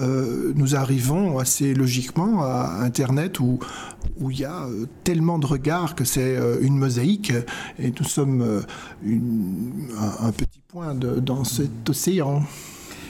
euh, 0.00 0.52
nous 0.56 0.76
arrivons 0.76 1.38
assez 1.38 1.74
logiquement 1.74 2.42
à 2.42 2.80
Internet 2.80 3.40
où 3.40 3.58
où 4.18 4.30
il 4.30 4.40
y 4.40 4.44
a 4.44 4.66
tellement 5.04 5.38
de 5.38 5.46
regards 5.46 5.94
que 5.94 6.04
c'est 6.04 6.36
une 6.60 6.76
mosaïque 6.76 7.32
et 7.78 7.92
nous 7.98 8.04
sommes 8.04 8.62
un, 10.02 10.32
petit 10.32 10.60
point 10.68 10.94
dans 10.94 11.44
cet 11.44 11.88
océan 11.88 12.42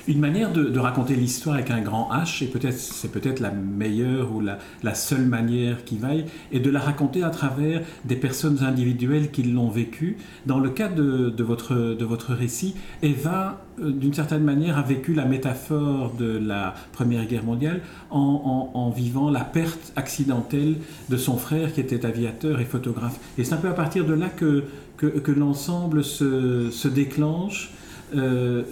une 0.09 0.19
manière 0.19 0.53
de, 0.53 0.79
raconter 0.79 1.15
l'histoire 1.15 1.55
avec 1.55 1.71
un 1.71 1.81
grand 1.81 2.11
H, 2.13 2.43
et 2.43 2.47
peut-être 2.49 2.77
c'est 2.77 3.11
peut-être 3.11 3.41
la 3.41 3.51
meilleure 3.51 4.35
ou 4.35 4.41
la, 4.41 4.95
seule 4.95 5.27
manière 5.27 5.85
qui 5.85 5.97
vaille, 5.97 6.27
est 6.53 6.61
de 6.61 6.71
la 6.71 6.81
raconter 6.81 7.23
à 7.23 7.31
travers 7.31 7.83
des 8.05 8.17
personnes 8.17 8.63
individuelles 8.63 9.31
qui 9.31 9.45
l'ont 9.45 9.69
vécu. 9.69 10.17
Dans 10.47 10.59
le 10.59 10.71
cas 10.71 10.89
de, 10.89 11.43
votre, 11.43 11.75
de 11.75 12.05
votre 12.05 12.35
récit, 12.35 12.75
Eva, 13.03 13.65
euh, 13.81 13.93
d'une 13.93 14.13
certaine 14.13 14.43
manière, 14.43 14.77
a 14.77 14.83
vécu 14.83 15.15
la 15.15 15.25
métaphore 15.25 16.13
de 16.19 16.39
la 16.39 16.75
Première 16.93 17.27
Guerre 17.27 17.45
mondiale 17.45 17.81
en, 18.11 18.93
vivant 18.95 19.31
la 19.31 19.45
perte 19.45 19.93
accidentelle 19.97 20.77
de 21.09 21.17
son 21.17 21.37
frère 21.37 21.73
qui 21.73 21.81
était 21.81 22.05
aviateur 22.05 22.61
et 22.61 22.65
photographe. 22.65 23.19
Et 23.39 23.45
c'est 23.45 23.55
un 23.55 23.59
peu 23.59 23.69
à 23.69 23.73
partir 23.73 24.05
de 24.05 24.13
là 24.13 24.29
que, 24.29 24.65
que, 25.11 25.33
l'ensemble 25.33 26.05
se, 26.05 26.89
déclenche 26.89 27.73
euh, 28.15 28.63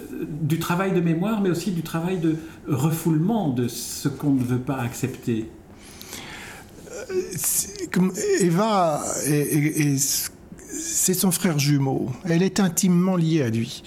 du 0.41 0.59
travail 0.59 0.93
de 0.93 1.01
mémoire, 1.01 1.41
mais 1.41 1.49
aussi 1.49 1.71
du 1.71 1.81
travail 1.81 2.19
de 2.19 2.35
refoulement 2.67 3.49
de 3.49 3.67
ce 3.67 4.07
qu'on 4.07 4.31
ne 4.31 4.43
veut 4.43 4.59
pas 4.59 4.77
accepter. 4.77 5.49
Euh, 7.09 8.09
Eva, 8.39 9.03
c'est 10.69 11.13
son 11.13 11.31
frère 11.31 11.59
jumeau. 11.59 12.09
Elle 12.25 12.43
est 12.43 12.59
intimement 12.59 13.15
liée 13.15 13.41
à 13.41 13.49
lui. 13.49 13.83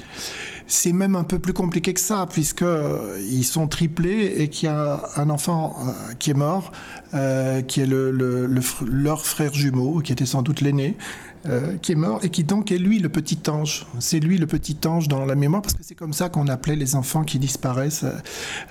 C'est 0.67 0.93
même 0.93 1.15
un 1.15 1.25
peu 1.25 1.39
plus 1.39 1.53
compliqué 1.53 1.93
que 1.93 2.01
ça, 2.01 2.27
puisqu'ils 2.31 3.45
sont 3.45 3.69
triplés 3.69 4.35
et 4.39 4.49
qu'il 4.49 4.67
y 4.67 4.73
a 4.73 5.03
un 5.17 5.29
enfant 5.31 5.77
euh, 5.79 6.15
qui 6.19 6.31
est 6.31 6.35
mort, 6.35 6.73
qui 7.69 7.81
est 7.81 7.87
leur 7.87 9.25
frère 9.25 9.55
jumeau, 9.55 10.01
qui 10.01 10.13
était 10.13 10.27
sans 10.27 10.43
doute 10.43 10.63
l'aîné, 10.63 10.97
euh, 11.47 11.77
qui 11.77 11.93
est 11.93 11.97
mort 11.97 12.21
et 12.23 12.31
qui 12.31 12.43
donc 12.43 12.73
est 12.73 12.79
lui 12.79 12.99
le 12.99 13.11
petit 13.11 13.39
ange. 13.51 13.87
C'est 13.99 14.19
lui 14.19 14.39
le 14.39 14.47
petit 14.47 14.79
ange 14.87 15.09
dans 15.09 15.27
la 15.27 15.35
mémoire 15.35 15.61
parce 15.61 15.75
que 15.75 15.83
c'est 15.83 15.95
comme 15.95 16.15
ça 16.15 16.31
qu'on 16.31 16.49
appelait 16.49 16.75
les 16.75 16.97
enfants 16.97 17.23
qui 17.23 17.39
disparaissent, 17.39 18.07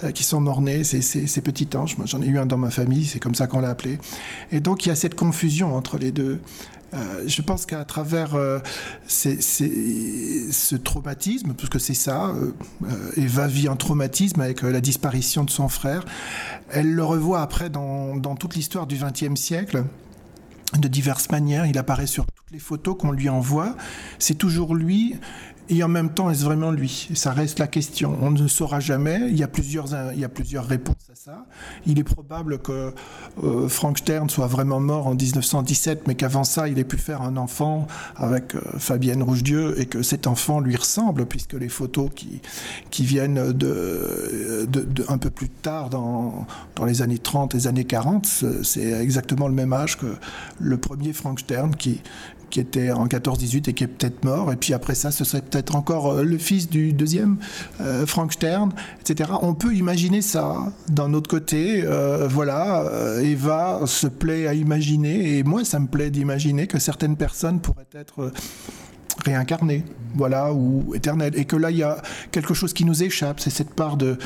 euh, 0.03 0.09
qui 0.09 0.23
sont 0.23 0.41
morts-nés, 0.41 0.83
ces, 0.83 1.41
petits 1.41 1.69
anges. 1.75 1.97
Moi 1.97 2.07
j'en 2.07 2.19
ai 2.23 2.25
eu 2.25 2.39
un 2.39 2.47
dans 2.47 2.57
ma 2.57 2.71
famille, 2.71 3.05
c'est 3.05 3.19
comme 3.19 3.35
ça 3.35 3.45
qu'on 3.45 3.59
l'a 3.59 3.69
appelé. 3.69 3.99
Et 4.51 4.59
donc 4.59 4.87
il 4.87 4.89
y 4.89 4.91
a 4.91 4.95
cette 4.95 5.13
confusion 5.13 5.75
entre 5.75 5.99
les 5.99 6.11
deux. 6.11 6.39
Euh, 6.95 7.23
je 7.27 7.43
pense 7.43 7.67
qu'à 7.67 7.85
travers 7.85 8.31
ce 9.07 10.75
traumatisme, 10.75 11.53
parce 11.53 11.69
que 11.69 11.77
c'est 11.79 11.93
ça, 11.93 12.33
Eva 13.17 13.45
vit 13.45 13.67
un 13.67 13.75
traumatisme 13.75 14.41
avec 14.41 14.63
la 14.63 14.81
disparition 14.81 15.43
de 15.43 15.51
son 15.51 15.69
frère, 15.69 16.05
elle 16.71 16.91
le 16.91 17.03
revoit 17.03 17.41
après 17.41 17.69
dans, 17.69 18.19
toute 18.35 18.55
l'histoire 18.55 18.87
du 18.87 18.97
XXe 18.97 19.39
siècle 19.39 19.83
de 20.77 20.87
diverses 20.87 21.29
manières. 21.29 21.67
Il 21.67 21.77
apparaît 21.77 22.07
sur 22.07 22.25
les 22.53 22.59
photos 22.59 22.95
qu'on 22.95 23.11
lui 23.11 23.29
envoie. 23.29 23.75
C'est 24.19 24.37
toujours 24.37 24.75
lui. 24.75 25.15
Et 25.69 25.81
en 25.81 25.87
même 25.87 26.13
temps, 26.13 26.29
est-ce 26.29 26.43
vraiment 26.43 26.71
lui? 26.71 27.09
Ça 27.15 27.31
reste 27.31 27.57
la 27.57 27.67
question. 27.67 28.17
On 28.21 28.31
ne 28.31 28.47
saura 28.47 28.81
jamais. 28.81 29.21
Il 29.29 29.37
y 29.37 29.43
a 29.43 29.47
plusieurs, 29.47 29.87
il 30.13 30.19
y 30.19 30.25
a 30.25 30.29
plusieurs 30.29 30.65
réponses 30.65 31.09
à 31.09 31.15
ça. 31.15 31.45
Il 31.87 31.97
est 31.99 32.03
probable 32.03 32.59
que 32.59 32.93
euh, 33.43 33.69
Frank 33.69 33.97
Stern 33.97 34.29
soit 34.29 34.47
vraiment 34.47 34.81
mort 34.81 35.07
en 35.07 35.15
1917, 35.15 36.05
mais 36.05 36.15
qu'avant 36.15 36.43
ça, 36.43 36.67
il 36.67 36.79
ait 36.79 36.83
pu 36.83 36.97
faire 36.97 37.21
un 37.21 37.37
enfant 37.37 37.87
avec 38.17 38.55
euh, 38.55 38.61
Fabienne 38.77 39.23
Rouge-Dieu 39.23 39.79
et 39.79 39.85
que 39.85 40.03
cet 40.03 40.27
enfant 40.27 40.59
lui 40.59 40.75
ressemble, 40.75 41.25
puisque 41.25 41.53
les 41.53 41.69
photos 41.69 42.09
qui, 42.13 42.41
qui 42.91 43.05
viennent 43.05 43.53
de, 43.53 44.67
un 45.07 45.17
peu 45.17 45.29
plus 45.29 45.49
tard, 45.49 45.89
dans, 45.89 46.45
dans 46.75 46.83
les 46.83 47.01
années 47.01 47.19
30, 47.19 47.53
les 47.53 47.67
années 47.67 47.85
40, 47.85 48.27
c'est 48.63 48.91
exactement 49.01 49.47
le 49.47 49.53
même 49.53 49.71
âge 49.71 49.97
que 49.97 50.13
le 50.59 50.77
premier 50.77 51.13
Frank 51.13 51.39
Stern 51.39 51.73
qui, 51.73 52.01
qui 52.53 52.59
était 52.59 52.91
en 52.91 53.07
14-18 53.07 53.71
et 53.71 53.73
qui 53.73 53.83
est 53.83 53.87
peut-être 53.87 54.23
mort. 54.23 54.51
Et 54.51 54.55
puis 54.55 54.75
après 54.75 54.93
ça, 54.93 55.09
ce 55.09 55.23
serait 55.23 55.41
peut-être 55.41 55.75
encore 55.75 56.11
euh, 56.11 56.23
le 56.23 56.37
fils 56.37 56.69
du 56.69 56.93
deuxième, 56.93 57.37
euh, 57.81 58.05
Frank 58.05 58.31
Stern, 58.31 58.71
etc. 59.01 59.31
On 59.41 59.55
peut 59.55 59.73
imaginer 59.73 60.21
ça. 60.21 60.71
D'un 60.87 61.15
autre 61.15 61.27
côté, 61.27 61.81
euh, 61.83 62.27
voilà, 62.29 62.85
Eva 63.23 63.81
se 63.87 64.05
plaît 64.05 64.45
à 64.45 64.53
imaginer, 64.53 65.39
et 65.39 65.43
moi, 65.43 65.65
ça 65.65 65.79
me 65.79 65.87
plaît 65.87 66.11
d'imaginer 66.11 66.67
que 66.67 66.77
certaines 66.77 67.17
personnes 67.17 67.59
pourraient 67.59 67.87
être 67.95 68.31
réincarnées, 69.25 69.83
voilà, 70.13 70.53
ou 70.53 70.93
éternelles. 70.93 71.33
Et 71.35 71.45
que 71.45 71.55
là, 71.55 71.71
il 71.71 71.77
y 71.77 71.83
a 71.83 72.03
quelque 72.31 72.53
chose 72.53 72.73
qui 72.73 72.85
nous 72.85 73.01
échappe, 73.01 73.39
c'est 73.39 73.49
cette 73.49 73.73
part 73.73 73.97
de 73.97 74.19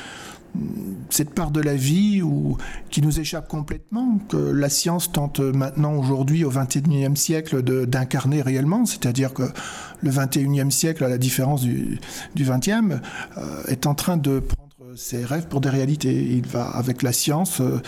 cette 1.10 1.34
part 1.34 1.52
de 1.52 1.62
la 1.62 1.76
vie 1.76 2.22
ou 2.22 2.58
qui 2.90 3.02
nous 3.02 3.20
échappe 3.20 3.48
complètement, 3.48 4.20
que 4.30 4.38
la 4.38 4.70
science 4.70 5.12
tente 5.12 5.40
maintenant 5.40 5.96
aujourd'hui 5.96 6.44
au 6.44 6.50
XXIe 6.50 7.16
siècle 7.16 7.62
d'incarner 7.88 8.42
réellement, 8.42 8.86
c'est-à-dire 8.86 9.34
que 9.34 9.44
le 10.02 10.12
XXIe 10.12 10.72
siècle, 10.72 11.04
à 11.04 11.10
la 11.10 11.18
différence 11.18 11.62
du, 11.62 12.00
du 12.36 12.44
XXe, 12.44 13.00
euh, 13.38 13.64
est 13.68 13.88
en 13.88 13.96
train 13.96 14.18
de 14.18 14.40
prendre 14.40 14.96
ses 14.96 15.24
rêves 15.24 15.48
pour 15.48 15.62
des 15.62 15.70
réalités. 15.70 16.14
Il 16.14 16.46
va, 16.48 16.68
avec 16.70 17.02
la 17.02 17.14
science, 17.14 17.62
euh, 17.62 17.82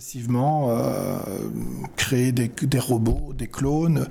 progressivement 0.00 0.70
euh, 0.70 1.18
créer 1.94 2.32
des, 2.32 2.50
des, 2.62 2.78
robots, 2.78 3.34
des 3.36 3.48
clones, 3.48 4.06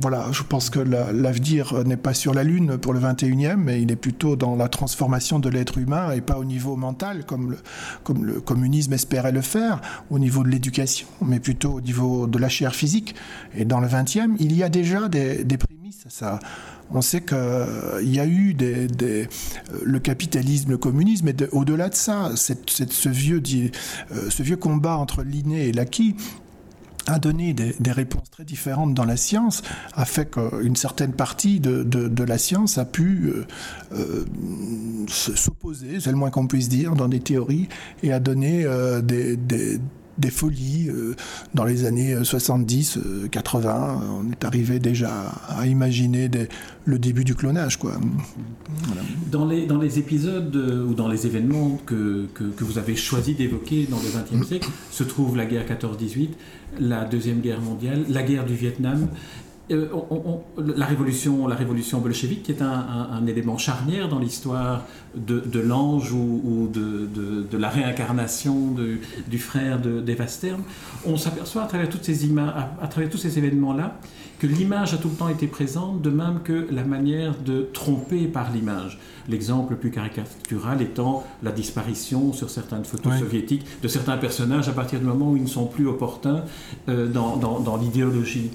voilà, 0.00 0.26
je 0.30 0.44
pense 0.44 0.70
que 0.70 0.78
l'avenir 0.78 1.84
n'est 1.84 1.96
pas 1.96 2.14
sur 2.14 2.32
la 2.32 2.44
Lune 2.44 2.78
pour 2.78 2.92
le 2.92 3.00
21e, 3.00 3.56
mais 3.56 3.82
il 3.82 3.90
est 3.90 3.96
plutôt 3.96 4.36
dans 4.36 4.54
la 4.54 4.68
transformation 4.68 5.40
de 5.40 5.48
l'être 5.48 5.78
humain 5.78 6.12
et 6.12 6.20
pas 6.20 6.38
au 6.38 6.44
niveau 6.44 6.76
mental 6.76 7.24
comme 7.24 7.50
le, 7.50 7.58
comme 8.04 8.24
le 8.24 8.40
communisme 8.40 8.92
espérait 8.92 9.32
le 9.32 9.40
faire, 9.40 9.80
au 10.10 10.20
niveau 10.20 10.44
de 10.44 10.48
l'éducation, 10.48 11.08
mais 11.26 11.40
plutôt 11.40 11.72
au 11.72 11.80
niveau 11.80 12.28
de 12.28 12.38
la 12.38 12.48
chair 12.48 12.72
physique. 12.76 13.16
Et 13.56 13.64
dans 13.64 13.80
le 13.80 13.88
20e, 13.88 14.36
il 14.38 14.54
y 14.54 14.62
a 14.62 14.68
déjà 14.68 15.08
des, 15.08 15.44
prémices 15.56 16.06
à 16.06 16.10
ça. 16.10 16.38
On 16.92 17.02
sait 17.02 17.20
qu'il 17.22 17.38
y 18.02 18.20
a 18.20 18.26
eu 18.26 18.54
des, 18.54 19.28
le 19.82 19.98
capitalisme, 20.00 20.70
le 20.70 20.78
communisme, 20.78 21.28
et 21.28 21.34
au-delà 21.52 21.88
de 21.88 21.94
ça, 21.94 22.32
ce, 22.36 23.08
vieux, 23.08 23.42
euh, 24.12 24.30
ce 24.30 24.42
vieux 24.42 24.56
combat 24.56 24.96
entre 24.96 25.22
l'inné 25.22 25.68
et 25.68 25.72
l'acquis, 25.72 26.16
a 27.06 27.18
donné 27.18 27.54
des, 27.54 27.92
réponses 27.92 28.30
très 28.30 28.44
différentes 28.44 28.94
dans 28.94 29.04
la 29.04 29.16
science, 29.16 29.62
a 29.94 30.04
fait 30.04 30.30
qu'une 30.30 30.76
certaine 30.76 31.12
partie 31.12 31.60
de, 31.60 32.24
la 32.24 32.38
science 32.38 32.78
a 32.78 32.84
pu 32.84 33.32
euh, 33.32 33.46
euh, 33.92 34.24
s'opposer, 35.08 36.00
c'est 36.00 36.10
le 36.10 36.16
moins 36.16 36.30
qu'on 36.30 36.46
puisse 36.46 36.68
dire, 36.68 36.94
dans 36.94 37.08
des 37.08 37.20
théories, 37.20 37.68
et 38.02 38.12
a 38.12 38.20
donné 38.20 38.64
euh, 38.64 39.00
des 39.00 39.80
des 40.20 40.30
folies 40.30 40.88
euh, 40.88 41.14
dans 41.54 41.64
les 41.64 41.84
années 41.84 42.16
70, 42.22 42.98
euh, 42.98 43.28
80. 43.28 43.70
Euh, 43.70 44.06
on 44.22 44.30
est 44.30 44.44
arrivé 44.44 44.78
déjà 44.78 45.10
à 45.48 45.66
imaginer 45.66 46.30
le 46.84 46.98
début 46.98 47.24
du 47.24 47.34
clonage. 47.34 47.78
Dans, 49.30 49.46
les, 49.46 49.98
épisodes 49.98 50.54
ou 50.54 50.94
dans 50.94 51.08
les 51.08 51.26
événements 51.26 51.78
que, 51.86 52.26
que, 52.34 52.44
que 52.44 52.64
vous 52.64 52.78
avez 52.78 52.96
choisi 52.96 53.34
d'évoquer 53.34 53.86
dans 53.90 53.98
le 53.98 54.38
XXe 54.38 54.46
siècle 54.46 54.68
se 54.90 55.04
trouve 55.04 55.36
la 55.36 55.46
guerre 55.46 55.64
14-18, 55.66 56.28
la 56.78 57.04
Deuxième 57.04 57.40
Guerre 57.40 57.60
mondiale, 57.60 58.04
la 58.08 58.22
guerre 58.22 58.44
du 58.44 58.54
Vietnam 58.54 59.08
euh, 59.70 59.88
la, 60.76 60.86
révolution, 60.86 61.46
la 61.46 61.54
révolution 61.54 62.00
bolchevique, 62.00 62.42
qui 62.44 62.52
est 62.52 62.62
un, 62.62 63.26
élément 63.26 63.58
charnière 63.58 64.08
dans 64.08 64.18
l'histoire 64.18 64.84
de, 65.14 65.60
l'ange 65.60 66.12
ou, 66.12 66.68
de, 66.72 67.56
la 67.56 67.68
réincarnation 67.68 68.74
du 69.28 69.38
frère 69.38 69.78
d'Eva 69.78 70.26
Stern, 70.26 70.62
on 71.06 71.16
s'aperçoit 71.16 71.62
à 71.62 71.66
travers 71.66 71.88
tous 71.88 72.02
ces 73.18 73.38
événements-là, 73.38 73.98
que 74.40 74.46
l'image 74.46 74.94
a 74.94 74.96
tout 74.96 75.10
le 75.10 75.14
temps 75.14 75.28
été 75.28 75.46
présente, 75.46 76.00
de 76.00 76.08
même 76.08 76.40
que 76.42 76.66
la 76.70 76.82
manière 76.82 77.34
de 77.44 77.68
tromper 77.74 78.26
par 78.26 78.50
l'image. 78.50 78.98
L'exemple 79.28 79.72
le 79.72 79.78
plus 79.78 79.90
caricatural 79.90 80.80
étant 80.80 81.24
la 81.42 81.52
disparition 81.52 82.32
sur 82.32 82.48
certaines 82.48 82.86
photos 82.86 83.18
soviétiques 83.18 83.66
de 83.82 83.86
certains 83.86 84.16
personnages 84.16 84.68
à 84.68 84.72
partir 84.72 84.98
du 84.98 85.04
moment 85.04 85.30
où 85.30 85.36
ils 85.36 85.42
ne 85.42 85.48
sont 85.48 85.66
plus 85.66 85.86
opportuns 85.86 86.42
euh, 86.88 87.06
dans, 87.06 87.36
dans, 87.36 87.76
l'idéologie. 87.76 88.50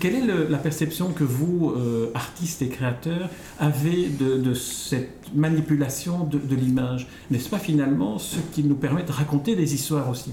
Quelle 0.00 0.14
est 0.14 0.48
la 0.48 0.58
perception 0.58 1.12
que 1.12 1.24
vous, 1.24 1.74
euh, 1.76 2.10
artistes 2.14 2.62
et 2.62 2.68
créateurs, 2.68 3.28
avez 3.60 4.08
de, 4.08 4.38
de 4.38 4.54
cette 4.54 5.34
manipulation 5.34 6.24
de, 6.24 6.38
de 6.38 6.56
l'image? 6.56 7.08
N'est-ce 7.30 7.50
pas 7.50 7.58
finalement 7.58 8.18
ce 8.18 8.38
qui 8.52 8.64
nous 8.64 8.74
permet 8.74 9.02
de 9.02 9.12
raconter 9.12 9.54
des 9.54 9.74
histoires 9.74 10.08
aussi? 10.08 10.30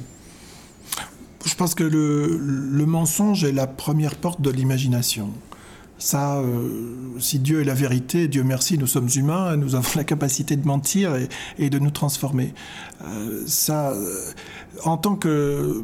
Je 1.46 1.56
pense 1.56 1.76
que 1.76 1.84
le, 1.84 2.86
mensonge 2.86 3.44
est 3.44 3.52
la 3.52 3.68
première 3.68 4.16
porte 4.16 4.42
de 4.42 4.50
l'imagination. 4.50 5.30
Ça, 5.98 6.38
euh, 6.38 7.18
si 7.20 7.40
Dieu 7.40 7.62
est 7.62 7.66
la 7.66 7.74
vérité, 7.74 8.28
Dieu 8.28 8.44
merci, 8.44 8.78
nous 8.78 8.88
sommes 8.88 9.10
humains, 9.16 9.56
nous 9.56 9.76
avons 9.76 9.92
la 9.96 10.04
capacité 10.04 10.56
de 10.56 10.68
mentir 10.68 11.14
et, 11.58 11.70
de 11.70 11.80
nous 11.80 11.92
transformer. 11.92 12.54
Euh, 13.06 13.44
ça, 13.46 13.92
euh, 13.92 14.20
en 14.84 14.98
tant 14.98 15.16
que, 15.16 15.84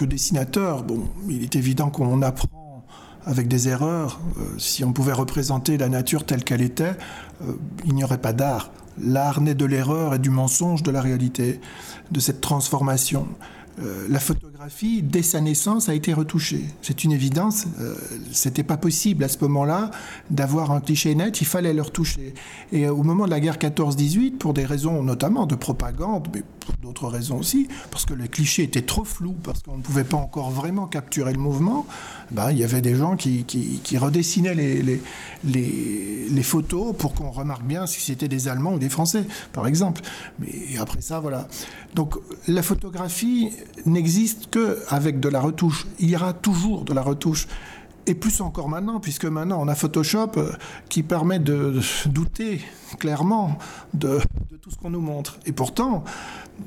dessinateur, 0.00 0.82
bon, 0.82 1.04
il 1.28 1.44
est 1.44 1.54
évident 1.54 1.90
qu'on 1.90 2.22
apprend 2.22 2.84
avec 3.24 3.46
des 3.46 3.68
erreurs. 3.68 4.20
si 4.58 4.82
on 4.82 4.92
pouvait 4.92 5.12
représenter 5.12 5.78
la 5.78 5.88
nature 5.88 6.26
telle 6.26 6.42
qu'elle 6.42 6.62
était, 6.62 6.96
il 7.84 7.94
n'y 7.94 8.02
aurait 8.02 8.18
pas 8.18 8.32
d'art. 8.32 8.72
L'art 9.00 9.40
naît 9.40 9.54
de 9.54 9.64
l'erreur 9.64 10.14
et 10.14 10.18
du 10.18 10.30
mensonge, 10.30 10.82
de 10.82 10.90
la 10.90 11.00
réalité, 11.00 11.60
de 12.10 12.18
cette 12.18 12.40
transformation. 12.40 13.28
La 14.08 14.18
photographie, 14.18 14.51
dès 15.02 15.22
sa 15.22 15.40
naissance, 15.40 15.88
a 15.88 15.94
été 15.94 16.12
retouchée. 16.12 16.64
C'est 16.82 17.04
une 17.04 17.12
évidence. 17.12 17.66
Euh, 17.80 17.94
c'était 18.32 18.62
pas 18.62 18.76
possible 18.76 19.24
à 19.24 19.28
ce 19.28 19.38
moment-là 19.42 19.90
d'avoir 20.30 20.70
un 20.70 20.80
cliché 20.80 21.14
net. 21.14 21.40
Il 21.40 21.46
fallait 21.46 21.72
le 21.72 21.82
retoucher. 21.82 22.34
Et 22.72 22.86
euh, 22.86 22.92
au 22.92 23.02
moment 23.02 23.24
de 23.26 23.30
la 23.30 23.40
guerre 23.40 23.58
14-18, 23.58 24.38
pour 24.38 24.54
des 24.54 24.64
raisons 24.64 25.02
notamment 25.02 25.46
de 25.46 25.54
propagande, 25.54 26.28
mais 26.34 26.42
pour 26.60 26.74
d'autres 26.82 27.08
raisons 27.08 27.38
aussi, 27.38 27.68
parce 27.90 28.04
que 28.04 28.14
le 28.14 28.26
cliché 28.26 28.62
était 28.62 28.82
trop 28.82 29.04
flou, 29.04 29.34
parce 29.42 29.62
qu'on 29.62 29.76
ne 29.76 29.82
pouvait 29.82 30.04
pas 30.04 30.16
encore 30.16 30.50
vraiment 30.50 30.86
capturer 30.86 31.32
le 31.32 31.38
mouvement, 31.38 31.86
ben, 32.30 32.50
il 32.50 32.58
y 32.58 32.64
avait 32.64 32.80
des 32.80 32.94
gens 32.94 33.16
qui, 33.16 33.44
redessinaient 33.96 34.54
les, 34.54 35.00
les, 35.44 36.42
photos 36.42 36.94
pour 36.96 37.14
qu'on 37.14 37.30
remarque 37.30 37.62
bien 37.62 37.86
si 37.86 38.00
c'était 38.00 38.28
des 38.28 38.48
Allemands 38.48 38.74
ou 38.74 38.78
des 38.78 38.88
Français, 38.88 39.24
par 39.52 39.66
exemple. 39.66 40.02
Mais 40.38 40.76
après 40.78 41.00
ça, 41.00 41.20
voilà. 41.20 41.46
Donc 41.94 42.16
la 42.48 42.62
photographie 42.62 43.50
n'existe 43.86 44.51
qu'avec 44.52 45.18
de 45.18 45.28
la 45.28 45.40
retouche. 45.40 45.86
Il 45.98 46.10
y 46.10 46.16
aura 46.16 46.32
toujours 46.32 46.84
de 46.84 46.92
la 46.92 47.02
retouche. 47.02 47.48
Et 48.06 48.14
plus 48.14 48.40
encore 48.40 48.68
maintenant, 48.68 48.98
puisque 48.98 49.26
maintenant 49.26 49.60
on 49.60 49.68
a 49.68 49.76
Photoshop 49.76 50.32
euh, 50.36 50.52
qui 50.88 51.04
permet 51.04 51.38
de 51.38 51.78
douter 52.06 52.60
clairement 52.98 53.58
de, 53.94 54.18
tout 54.60 54.70
ce 54.70 54.76
qu'on 54.76 54.90
nous 54.90 55.00
montre. 55.00 55.38
Et 55.46 55.52
pourtant, 55.52 56.02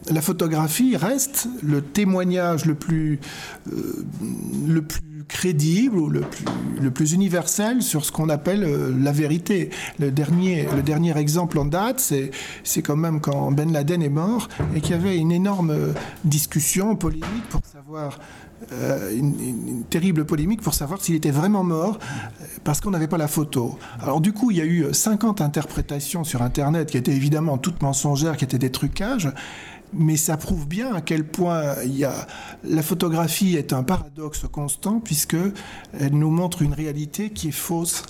la 0.09 0.21
photographie 0.21 0.95
reste 0.95 1.49
le 1.61 1.81
témoignage 1.81 2.65
le 2.65 2.75
plus, 2.75 3.19
euh, 3.71 4.05
le 4.65 4.81
plus 4.81 5.14
crédible 5.27 5.97
ou 5.97 6.09
le 6.09 6.21
plus, 6.91 7.13
universel 7.13 7.81
sur 7.81 8.05
ce 8.05 8.11
qu'on 8.11 8.29
appelle 8.29 8.63
euh, 8.63 8.93
la 8.99 9.11
vérité. 9.11 9.69
Le 9.99 10.11
dernier, 10.11 10.67
le 10.75 10.81
dernier 10.81 11.17
exemple 11.17 11.59
en 11.59 11.65
date, 11.65 11.99
c'est, 11.99 12.31
c'est 12.63 12.81
quand 12.81 12.95
même 12.95 13.21
quand 13.21 13.51
Ben 13.51 13.71
Laden 13.71 14.01
est 14.01 14.09
mort 14.09 14.47
et 14.75 14.81
qu'il 14.81 14.91
y 14.91 14.99
avait 14.99 15.17
une 15.17 15.31
énorme 15.31 15.71
euh, 15.71 15.93
discussion 16.23 16.95
polémique 16.95 17.47
pour 17.49 17.61
savoir 17.65 18.19
euh, 18.71 19.15
une, 19.15 19.83
terrible 19.89 20.25
polémique 20.25 20.61
pour 20.61 20.73
savoir 20.73 21.01
s'il 21.01 21.15
était 21.15 21.31
vraiment 21.31 21.63
mort 21.63 21.99
parce 22.63 22.81
qu'on 22.81 22.91
n'avait 22.91 23.07
pas 23.07 23.17
la 23.17 23.27
photo. 23.27 23.77
Alors 24.01 24.21
du 24.21 24.33
coup, 24.33 24.51
il 24.51 24.57
y 24.57 24.61
a 24.61 24.65
eu 24.65 24.87
50 24.91 25.41
interprétations 25.41 26.23
sur 26.23 26.41
Internet 26.41 26.89
qui 26.89 26.97
étaient 26.97 27.15
évidemment 27.15 27.57
toutes 27.57 27.81
mensongères, 27.81 28.37
qui 28.37 28.45
étaient 28.45 28.57
des 28.57 28.71
trucages 28.71 29.29
mais 29.97 30.17
ça 30.17 30.37
prouve 30.37 30.67
bien 30.67 30.93
à 30.93 31.01
quel 31.01 31.25
point 31.25 31.75
la 32.63 32.81
photographie 32.81 33.55
est 33.55 33.73
un 33.73 33.83
paradoxe 33.83 34.45
constant 34.51 34.99
puisque 34.99 35.37
elle 35.99 36.13
nous 36.13 36.31
montre 36.31 36.61
une 36.61 36.73
réalité 36.73 37.29
qui 37.29 37.49
est 37.49 37.51
fausse. 37.51 38.03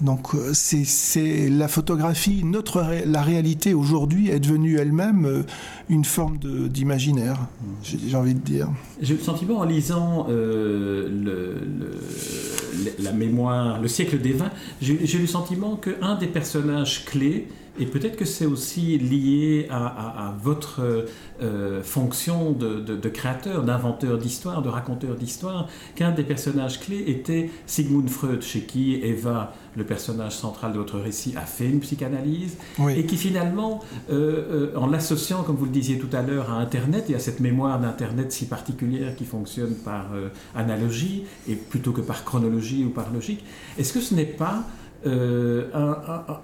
Donc 0.00 0.34
euh, 0.34 0.50
c'est 0.52 1.48
la 1.48 1.68
photographie, 1.68 2.42
notre 2.44 2.84
la 3.06 3.22
réalité 3.22 3.72
aujourd'hui 3.72 4.30
est 4.30 4.40
devenue 4.40 4.76
elle-même 4.76 5.26
euh, 5.26 5.42
une 5.88 6.04
forme 6.04 6.38
d'imaginaire, 6.38 7.36
j'ai 7.84 8.16
envie 8.16 8.34
de 8.34 8.40
dire. 8.40 8.68
J'ai 9.00 9.14
le 9.14 9.20
sentiment 9.20 9.58
en 9.58 9.64
lisant 9.64 10.26
euh, 10.28 11.08
le, 11.08 12.96
la 12.98 13.12
mémoire, 13.12 13.80
le 13.80 13.86
siècle 13.86 14.18
des 14.20 14.32
vins, 14.32 14.50
j'ai 14.80 15.18
le 15.18 15.26
sentiment 15.28 15.76
qu'un 15.76 16.16
des 16.16 16.26
personnages 16.26 17.04
clés 17.04 17.46
et 17.78 17.86
peut-être 17.86 18.16
que 18.16 18.26
c'est 18.26 18.44
aussi 18.44 18.98
lié 18.98 19.66
à, 19.70 20.34
votre 20.42 21.06
euh, 21.40 21.82
fonction 21.82 22.52
de, 22.52 23.08
créateur, 23.08 23.62
d'inventeur 23.62 24.18
d'histoire, 24.18 24.60
de 24.60 24.68
raconteur 24.68 25.16
d'histoire, 25.16 25.68
qu'un 25.94 26.10
des 26.10 26.22
personnages 26.22 26.80
clés 26.80 27.04
était 27.06 27.50
Sigmund 27.66 28.10
Freud, 28.10 28.42
chez 28.42 28.60
qui 28.60 28.96
Eva, 28.96 29.54
le 29.74 29.84
personnage 29.84 30.36
central 30.36 30.74
de 30.74 30.78
votre 30.78 30.98
récit, 30.98 31.34
a 31.36 31.46
fait 31.46 31.66
une 31.66 31.80
psychanalyse, 31.80 32.58
et 32.94 33.06
qui 33.06 33.16
finalement, 33.16 33.80
euh, 34.10 34.72
euh, 34.74 34.76
en 34.76 34.86
l'associant, 34.86 35.42
comme 35.42 35.56
vous 35.56 35.64
le 35.64 35.70
disiez 35.70 35.98
tout 35.98 36.14
à 36.14 36.20
l'heure, 36.20 36.50
à 36.50 36.58
Internet 36.58 37.08
et 37.08 37.14
à 37.14 37.18
cette 37.18 37.40
mémoire 37.40 37.80
d'Internet 37.80 38.32
si 38.32 38.46
particulière 38.46 39.16
qui 39.16 39.24
fonctionne 39.24 39.74
par 39.76 40.10
analogie, 40.54 41.24
et 41.48 41.54
plutôt 41.54 41.92
que 41.92 42.02
par 42.02 42.24
chronologie 42.24 42.84
ou 42.84 42.90
par 42.90 43.10
logique, 43.12 43.42
est-ce 43.78 43.94
que 43.94 44.00
ce 44.00 44.14
n'est 44.14 44.26
pas 44.26 44.66
euh, 45.06 45.64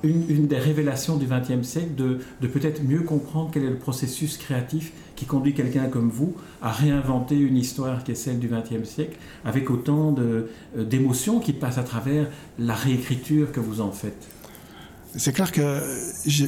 une, 0.03 0.47
des 0.47 0.59
révélations 0.59 1.17
du 1.17 1.27
XXe 1.27 1.67
siècle 1.67 1.95
de, 1.97 2.47
peut-être 2.47 2.83
mieux 2.83 3.01
comprendre 3.01 3.51
quel 3.53 3.65
est 3.65 3.71
le 3.71 3.77
processus 3.77 4.37
créatif 4.37 4.93
qui 5.17 5.27
conduit 5.27 5.55
quelqu'un 5.55 5.87
comme 5.87 6.11
vous 6.11 6.35
à 6.63 6.71
réinventer 6.71 7.37
une 7.37 7.57
histoire 7.57 8.05
qui 8.05 8.13
est 8.13 8.17
celle 8.17 8.39
du 8.39 8.49
XXe 8.49 8.89
siècle 8.89 9.17
avec 9.45 9.71
autant 9.71 10.15
euh, 10.19 10.49
d'émotions 10.77 11.41
qui 11.41 11.53
passent 11.53 11.79
à 11.79 11.83
travers 11.85 12.27
la 12.59 12.75
réécriture 12.75 13.53
que 13.53 13.61
vous 13.61 13.81
en 13.81 13.93
faites. 13.93 14.29
C'est 15.17 15.33
clair 15.33 15.53
que 15.53 15.83
je, 16.27 16.47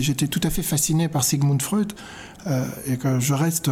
j'étais 0.00 0.28
tout 0.28 0.40
à 0.42 0.50
fait 0.50 0.62
fasciné 0.62 1.08
par 1.08 1.24
Sigmund 1.24 1.60
Freud 1.60 1.92
euh, 2.46 2.64
et 2.86 2.96
que 2.96 3.18
je 3.18 3.34
reste 3.34 3.70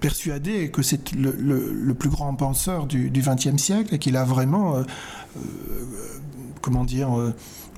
persuadé 0.00 0.70
que 0.70 0.82
c'est 0.82 1.12
le, 1.12 1.92
plus 1.94 2.08
grand 2.08 2.34
penseur 2.34 2.86
du 2.86 3.10
XXe 3.10 3.56
siècle 3.56 3.94
et 3.94 3.98
qu'il 3.98 4.16
a 4.16 4.24
vraiment 4.24 4.82
euh, 5.36 5.42
comment 6.60 6.84
dire, 6.84 7.18
euh, 7.18 7.34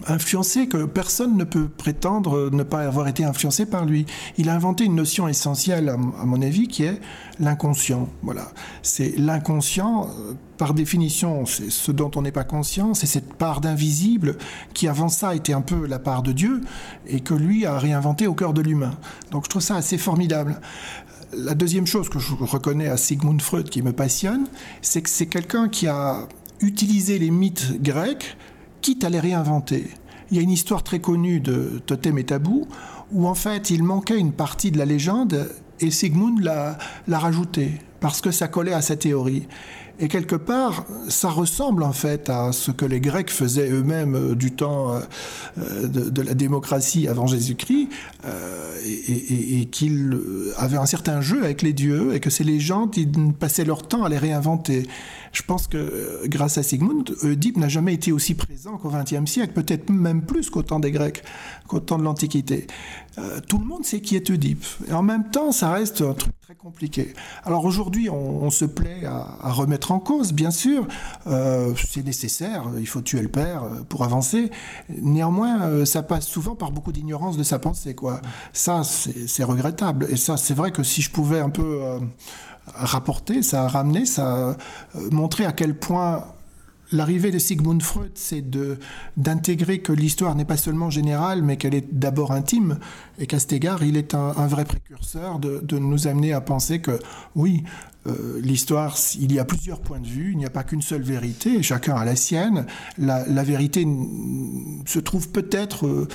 influencé, 0.08 0.68
que 0.68 0.84
personne 0.84 1.36
ne 1.36 1.44
peut 1.44 1.68
prétendre 1.68 2.50
ne 2.50 2.62
pas 2.62 2.80
avoir 2.80 3.08
été 3.08 3.24
influencé 3.24 3.66
par 3.66 3.84
lui. 3.84 4.06
Il 4.38 4.48
a 4.48 4.54
inventé 4.54 4.84
une 4.84 4.94
notion 4.94 5.28
essentielle, 5.28 5.88
à 5.88 5.96
mon 5.96 6.42
avis, 6.42 6.68
qui 6.68 6.84
est 6.84 7.00
l'inconscient. 7.38 8.08
Voilà. 8.22 8.52
C'est 8.82 9.14
l'inconscient, 9.18 10.06
euh, 10.06 10.34
par 10.58 10.74
définition, 10.74 11.44
c'est 11.46 11.70
ce 11.70 11.90
dont 11.90 12.10
on 12.14 12.22
n'est 12.22 12.32
pas 12.32 12.44
conscient, 12.44 12.94
c'est 12.94 13.06
cette 13.06 13.34
part 13.34 13.60
d'invisible 13.60 14.36
qui, 14.74 14.86
avant 14.86 15.08
ça, 15.08 15.34
était 15.34 15.52
un 15.52 15.60
peu 15.60 15.86
la 15.86 15.98
part 15.98 16.22
de 16.22 16.32
Dieu 16.32 16.60
et 17.06 17.20
que 17.20 17.34
lui 17.34 17.66
a 17.66 17.78
réinventé 17.78 18.26
au 18.26 18.34
cœur 18.34 18.52
de 18.52 18.60
l'humain. 18.60 18.92
Donc 19.30 19.44
je 19.44 19.50
trouve 19.50 19.62
ça 19.62 19.76
assez 19.76 19.98
formidable. 19.98 20.60
La 21.32 21.54
deuxième 21.54 21.86
chose 21.86 22.08
que 22.08 22.18
je 22.18 22.34
reconnais 22.34 22.88
à 22.88 22.96
Sigmund 22.96 23.40
Freud 23.40 23.70
qui 23.70 23.82
me 23.82 23.92
passionne, 23.92 24.46
c'est 24.82 25.02
que 25.02 25.08
c'est 25.08 25.26
quelqu'un 25.26 25.68
qui 25.68 25.88
a 25.88 26.28
utiliser 26.60 27.18
les 27.18 27.30
mythes 27.30 27.82
grecs, 27.82 28.36
quitte 28.82 29.04
à 29.04 29.08
les 29.08 29.20
réinventer. 29.20 29.86
Il 30.30 30.36
y 30.36 30.40
a 30.40 30.42
une 30.42 30.50
histoire 30.50 30.82
très 30.82 31.00
connue 31.00 31.40
de 31.40 31.80
Totem 31.86 32.18
et 32.18 32.24
Tabou, 32.24 32.66
où 33.12 33.26
en 33.26 33.34
fait 33.34 33.70
il 33.70 33.82
manquait 33.82 34.18
une 34.18 34.32
partie 34.32 34.70
de 34.70 34.78
la 34.78 34.84
légende 34.84 35.48
et 35.80 35.90
Sigmund 35.90 36.40
l'a 36.40 36.78
rajouté 37.18 37.78
parce 38.00 38.20
que 38.20 38.30
ça 38.30 38.48
collait 38.48 38.74
à 38.74 38.82
sa 38.82 38.96
théorie. 38.96 39.46
Et 40.00 40.08
quelque 40.08 40.34
part, 40.34 40.84
ça 41.08 41.28
ressemble 41.28 41.82
en 41.84 41.92
fait 41.92 42.28
à 42.28 42.50
ce 42.50 42.70
que 42.72 42.84
les 42.84 43.00
Grecs 43.00 43.30
faisaient 43.30 43.70
eux-mêmes 43.70 44.16
euh, 44.16 44.34
du 44.34 44.50
temps 44.50 44.94
euh, 45.58 45.86
de, 45.86 46.22
la 46.22 46.34
démocratie 46.34 47.06
avant 47.06 47.26
Jésus-Christ, 47.26 47.88
euh, 48.24 48.74
et, 48.84 49.66
qu'ils 49.66 50.18
avaient 50.56 50.78
un 50.78 50.86
certain 50.86 51.20
jeu 51.20 51.44
avec 51.44 51.62
les 51.62 51.72
dieux, 51.72 52.14
et 52.14 52.20
que 52.20 52.30
les 52.42 52.58
gens 52.58 52.88
qui 52.88 53.06
passaient 53.38 53.64
leur 53.64 53.86
temps 53.86 54.02
à 54.02 54.08
les 54.08 54.18
réinventer. 54.18 54.88
Je 55.32 55.42
pense 55.42 55.66
que 55.66 56.22
grâce 56.26 56.58
à 56.58 56.62
Sigmund, 56.62 57.14
Oedipe 57.22 57.56
n'a 57.56 57.68
jamais 57.68 57.94
été 57.94 58.12
aussi 58.12 58.34
présent 58.34 58.76
qu'au 58.78 58.90
XXe 58.90 59.30
siècle, 59.30 59.52
peut-être 59.52 59.90
même 59.90 60.22
plus 60.22 60.50
qu'au 60.50 60.62
temps 60.62 60.80
des 60.80 60.90
Grecs, 60.90 61.22
qu'au 61.66 61.80
temps 61.80 61.98
de 61.98 62.04
l'Antiquité. 62.04 62.66
tout 63.48 63.58
le 63.58 63.64
monde 63.64 63.84
sait 63.84 64.00
qui 64.00 64.16
est 64.16 64.30
Oedipe. 64.30 64.64
Et 64.88 64.92
en 64.92 65.02
même 65.02 65.30
temps, 65.30 65.52
ça 65.52 65.72
reste 65.72 66.02
un 66.02 66.14
truc 66.14 66.32
très 66.42 66.54
compliqué. 66.54 67.14
Alors 67.44 67.64
aujourd'hui, 67.64 68.10
on, 68.10 68.50
se 68.50 68.64
plaît 68.64 69.04
à, 69.04 69.52
remettre 69.52 69.92
en 69.92 69.98
cause, 69.98 70.32
bien 70.32 70.50
sûr. 70.50 70.86
Euh, 71.26 71.72
c'est 71.76 72.04
nécessaire, 72.04 72.64
il 72.78 72.86
faut 72.86 73.00
tuer 73.00 73.22
le 73.22 73.28
père 73.28 73.64
euh, 73.64 73.82
pour 73.88 74.04
avancer. 74.04 74.50
Néanmoins, 74.88 75.62
euh, 75.62 75.84
ça 75.84 76.02
passe 76.02 76.26
souvent 76.26 76.54
par 76.54 76.70
beaucoup 76.72 76.92
d'ignorance 76.92 77.36
de 77.36 77.42
sa 77.42 77.58
pensée. 77.58 77.94
Quoi. 77.94 78.20
Ça, 78.52 78.82
c'est 78.84 79.44
regrettable. 79.44 80.06
Et 80.10 80.16
ça, 80.16 80.36
c'est 80.36 80.54
vrai 80.54 80.72
que 80.72 80.82
si 80.82 81.00
je 81.00 81.10
pouvais 81.10 81.40
un 81.40 81.50
peu 81.50 81.80
rapporter, 82.74 83.42
ça 83.42 83.68
ramener, 83.68 84.06
ça 84.06 84.56
montrer 85.10 85.44
à 85.44 85.52
quel 85.52 85.78
point 85.78 86.24
L'arrivée 86.92 87.30
de 87.30 87.38
Sigmund 87.38 87.82
Freud, 87.82 88.12
c'est 88.14 88.44
d'intégrer 89.16 89.78
que 89.78 89.92
l'histoire 89.92 90.34
n'est 90.34 90.44
pas 90.44 90.58
seulement 90.58 90.90
générale, 90.90 91.42
mais 91.42 91.56
qu'elle 91.56 91.74
est 91.74 91.86
d'abord 91.90 92.32
intime, 92.32 92.78
et 93.18 93.26
qu'à 93.26 93.38
cet 93.38 93.54
égard, 93.54 93.82
il 93.82 93.96
est 93.96 94.14
un, 94.14 94.46
vrai 94.46 94.66
précurseur 94.66 95.38
de, 95.38 95.78
nous 95.78 96.06
amener 96.06 96.34
à 96.34 96.42
penser 96.42 96.80
que, 96.80 96.98
oui, 97.34 97.64
euh, 98.06 98.40
l'histoire, 98.42 98.98
il 99.18 99.32
y 99.32 99.38
a 99.38 99.44
plusieurs 99.46 99.80
points 99.80 100.00
de 100.00 100.06
vue, 100.06 100.32
il 100.32 100.38
n'y 100.38 100.44
a 100.44 100.50
pas 100.50 100.64
qu'une 100.64 100.82
seule 100.82 101.02
vérité, 101.02 101.62
chacun 101.62 101.94
a 101.94 102.04
la 102.04 102.16
sienne. 102.16 102.66
La, 102.98 103.24
vérité 103.42 103.86
se 104.84 104.98
trouve 104.98 105.30
peut-être 105.30 105.86
euh, 105.86 106.08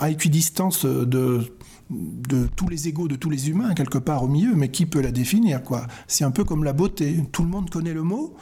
à 0.00 0.10
équidistance 0.10 0.84
de, 0.84 1.54
de 1.92 2.48
tous 2.56 2.68
les 2.68 2.88
égaux 2.88 3.08
de 3.08 3.16
tous 3.16 3.30
les 3.30 3.50
humains, 3.50 3.74
quelque 3.74 3.98
part 3.98 4.22
au 4.22 4.28
milieu, 4.28 4.54
mais 4.54 4.70
qui 4.70 4.86
peut 4.86 5.00
la 5.00 5.12
définir 5.12 5.62
quoi? 5.62 5.86
C'est 6.06 6.24
un 6.24 6.30
peu 6.30 6.44
comme 6.44 6.64
la 6.64 6.72
beauté. 6.72 7.16
Tout 7.32 7.42
le 7.42 7.48
monde 7.48 7.70
connaît 7.70 7.94
le 7.94 8.02
mot, 8.02 8.34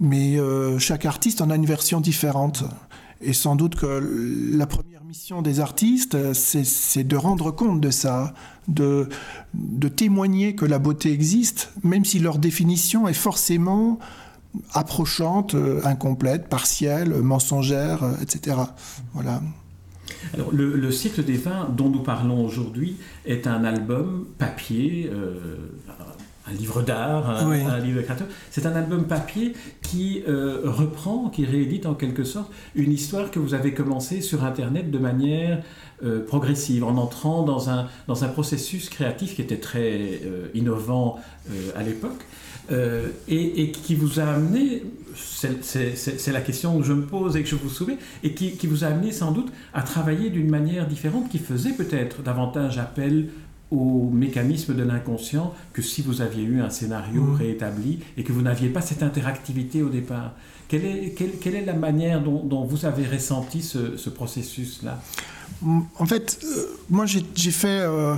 mais 0.00 0.38
euh, 0.38 0.78
chaque 0.78 1.06
artiste 1.06 1.40
en 1.40 1.50
a 1.50 1.56
une 1.56 1.66
version 1.66 2.00
différente. 2.00 2.64
Et 3.22 3.32
sans 3.32 3.56
doute 3.56 3.76
que 3.76 4.52
la 4.54 4.66
première 4.66 5.02
mission 5.02 5.40
des 5.40 5.60
artistes, 5.60 6.34
c'est 6.34 7.04
de 7.04 7.16
rendre 7.16 7.50
compte 7.50 7.80
de 7.80 7.90
ça, 7.90 8.34
de, 8.68 9.08
de 9.54 9.88
témoigner 9.88 10.54
que 10.54 10.66
la 10.66 10.78
beauté 10.78 11.12
existe, 11.12 11.72
même 11.82 12.04
si 12.04 12.18
leur 12.18 12.38
définition 12.38 13.08
est 13.08 13.14
forcément 13.14 13.98
approchante, 14.72 15.54
euh, 15.54 15.80
incomplète, 15.84 16.48
partielle, 16.48 17.14
mensongère, 17.22 18.02
euh, 18.02 18.14
etc. 18.20 18.56
Voilà. 19.14 19.40
Alors, 20.34 20.52
le, 20.52 20.76
le, 20.76 21.22
des 21.22 21.36
vins 21.36 21.68
dont 21.76 21.88
nous 21.88 22.02
parlons 22.02 22.44
aujourd'hui 22.44 22.96
est 23.24 23.46
un 23.46 23.64
album 23.64 24.26
papier, 24.38 25.10
un 26.48 26.52
livre 26.52 26.82
d'art, 26.82 27.28
un, 27.28 27.80
livre 27.80 27.98
de 27.98 28.02
créateur. 28.02 28.28
C'est 28.50 28.66
un 28.66 28.74
album 28.76 29.06
papier 29.06 29.54
qui 29.82 30.22
euh, 30.28 30.60
reprend, 30.64 31.28
qui 31.28 31.44
réédite 31.44 31.86
en 31.86 31.94
quelque 31.94 32.24
sorte 32.24 32.50
une 32.74 32.92
histoire 32.92 33.30
que 33.30 33.40
vous 33.40 33.54
avez 33.54 33.74
commencée 33.74 34.20
sur 34.20 34.44
Internet 34.44 34.90
de 34.90 34.98
manière 34.98 35.62
euh, 36.04 36.24
progressive, 36.24 36.84
en 36.84 36.96
entrant 36.98 37.42
dans 37.42 37.68
un, 37.70 37.88
dans 38.06 38.22
un 38.22 38.28
processus 38.28 38.88
créatif 38.88 39.34
qui 39.34 39.42
était 39.42 39.58
très 39.58 40.20
euh, 40.24 40.48
innovant 40.54 41.18
à 41.76 41.82
l'époque. 41.82 42.22
Et, 43.28 43.62
et, 43.62 43.70
qui 43.70 43.94
vous 43.94 44.18
a 44.18 44.24
amené, 44.24 44.82
c'est 45.16 46.32
la 46.32 46.40
question 46.40 46.78
que 46.78 46.84
je 46.84 46.92
me 46.92 47.06
pose 47.06 47.36
et 47.36 47.42
que 47.42 47.48
je 47.48 47.56
vous 47.56 47.68
soumets, 47.68 47.98
et 48.22 48.34
qui, 48.34 48.52
qui 48.52 48.66
vous 48.66 48.84
a 48.84 48.88
amené 48.88 49.12
sans 49.12 49.32
doute 49.32 49.52
à 49.74 49.82
travailler 49.82 50.30
d'une 50.30 50.50
manière 50.50 50.86
différente 50.86 51.28
qui 51.28 51.38
faisait 51.38 51.72
peut-être 51.72 52.22
davantage 52.22 52.78
appel 52.78 53.28
au 53.70 54.10
mécanisme 54.12 54.74
de 54.74 54.82
l'inconscient 54.82 55.52
que 55.72 55.82
si 55.82 56.02
vous 56.02 56.20
aviez 56.20 56.44
eu 56.44 56.60
un 56.60 56.70
scénario 56.70 57.22
mmh. 57.22 57.34
réétabli 57.34 57.98
et 58.16 58.22
que 58.22 58.32
vous 58.32 58.42
n'aviez 58.42 58.68
pas 58.68 58.80
cette 58.80 59.02
interactivité 59.02 59.82
au 59.82 59.88
départ. 59.88 60.32
Quelle 60.68 60.84
est, 60.84 61.14
quelle, 61.40 61.54
est 61.54 61.64
la 61.64 61.74
manière 61.74 62.22
dont, 62.22 62.64
vous 62.64 62.86
avez 62.86 63.06
ressenti 63.06 63.62
ce, 63.62 64.08
processus-là? 64.08 65.00
Mmh, 65.62 65.80
En 65.98 66.06
fait, 66.06 66.40
euh, 66.44 66.76
moi 66.90 67.06
j'ai 67.06 67.50
fait, 67.50 67.80
euh, 67.80 68.16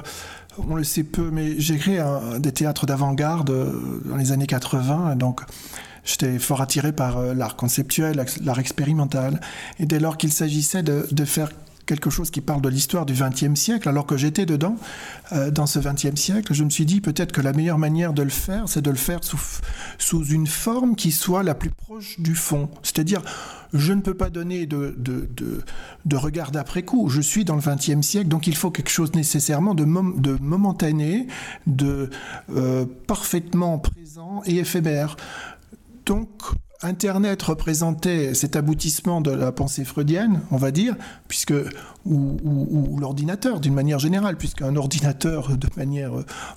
on 0.68 0.74
le 0.74 0.84
sait 0.84 1.04
peu, 1.04 1.30
mais 1.30 1.58
j'ai 1.58 1.76
créé 1.76 2.02
des 2.38 2.52
théâtres 2.52 2.86
d'avant-garde 2.86 3.50
euh, 3.50 4.00
dans 4.04 4.16
les 4.16 4.32
années 4.32 4.46
80, 4.46 5.16
donc 5.16 5.42
j'étais 6.04 6.38
fort 6.38 6.60
attiré 6.60 6.92
par 6.92 7.20
l'art 7.34 7.56
conceptuel, 7.56 8.24
l'art 8.42 8.58
expérimental, 8.58 9.40
et 9.78 9.86
dès 9.86 10.00
lors 10.00 10.16
qu'il 10.16 10.32
s'agissait 10.32 10.82
de 10.82 11.24
faire 11.24 11.50
quelque 11.88 12.10
chose 12.10 12.30
qui 12.30 12.42
parle 12.42 12.60
de 12.60 12.68
l'histoire 12.68 13.06
du 13.06 13.14
XXe 13.14 13.58
siècle, 13.58 13.88
alors 13.88 14.06
que 14.06 14.16
j'étais 14.16 14.44
dedans, 14.44 14.76
euh, 15.32 15.50
dans 15.50 15.66
ce 15.66 15.78
XXe 15.78 16.20
siècle, 16.20 16.52
je 16.52 16.62
me 16.62 16.70
suis 16.70 16.84
dit 16.84 17.00
peut-être 17.00 17.32
que 17.32 17.40
la 17.40 17.52
meilleure 17.52 17.78
manière 17.78 18.12
de 18.12 18.22
le 18.22 18.28
faire, 18.28 18.68
c'est 18.68 18.82
de 18.82 18.90
le 18.90 18.96
faire 18.96 19.24
sous, 19.24 19.40
sous 19.96 20.24
une 20.26 20.46
forme 20.46 20.94
qui 20.94 21.10
soit 21.10 21.42
la 21.42 21.54
plus 21.54 21.70
proche 21.70 22.20
du 22.20 22.34
fond. 22.34 22.68
C'est-à-dire, 22.82 23.22
je 23.72 23.92
ne 23.94 24.02
peux 24.02 24.14
pas 24.14 24.28
donner 24.28 24.66
de, 24.66 24.94
de, 24.98 25.28
de, 26.04 26.16
regard 26.16 26.50
d'après 26.50 26.82
coup. 26.82 27.08
Je 27.08 27.22
suis 27.22 27.44
dans 27.44 27.56
le 27.56 27.62
XXe 27.62 28.06
siècle, 28.06 28.28
donc 28.28 28.46
il 28.46 28.56
faut 28.56 28.70
quelque 28.70 28.90
chose 28.90 29.14
nécessairement 29.14 29.74
de, 29.74 29.84
de 29.84 30.36
momentané, 30.42 31.26
de 31.66 32.10
euh, 32.50 32.84
parfaitement 33.06 33.78
présent 33.78 34.42
et 34.44 34.56
éphémère. 34.56 35.16
Donc, 36.04 36.28
Internet 36.82 37.42
représentait 37.42 38.34
cet 38.34 38.54
aboutissement 38.54 39.20
de 39.20 39.32
la 39.32 39.50
pensée 39.50 39.84
freudienne, 39.84 40.40
on 40.52 40.56
va 40.56 40.70
dire, 40.70 40.94
puisque 41.26 41.54
ou, 42.04 42.96
l'ordinateur 43.00 43.58
d'une 43.58 43.74
manière 43.74 43.98
générale, 43.98 44.36
puisqu'un 44.36 44.76
ordinateur 44.76 45.56
de 45.56 45.68
manière, 45.76 46.12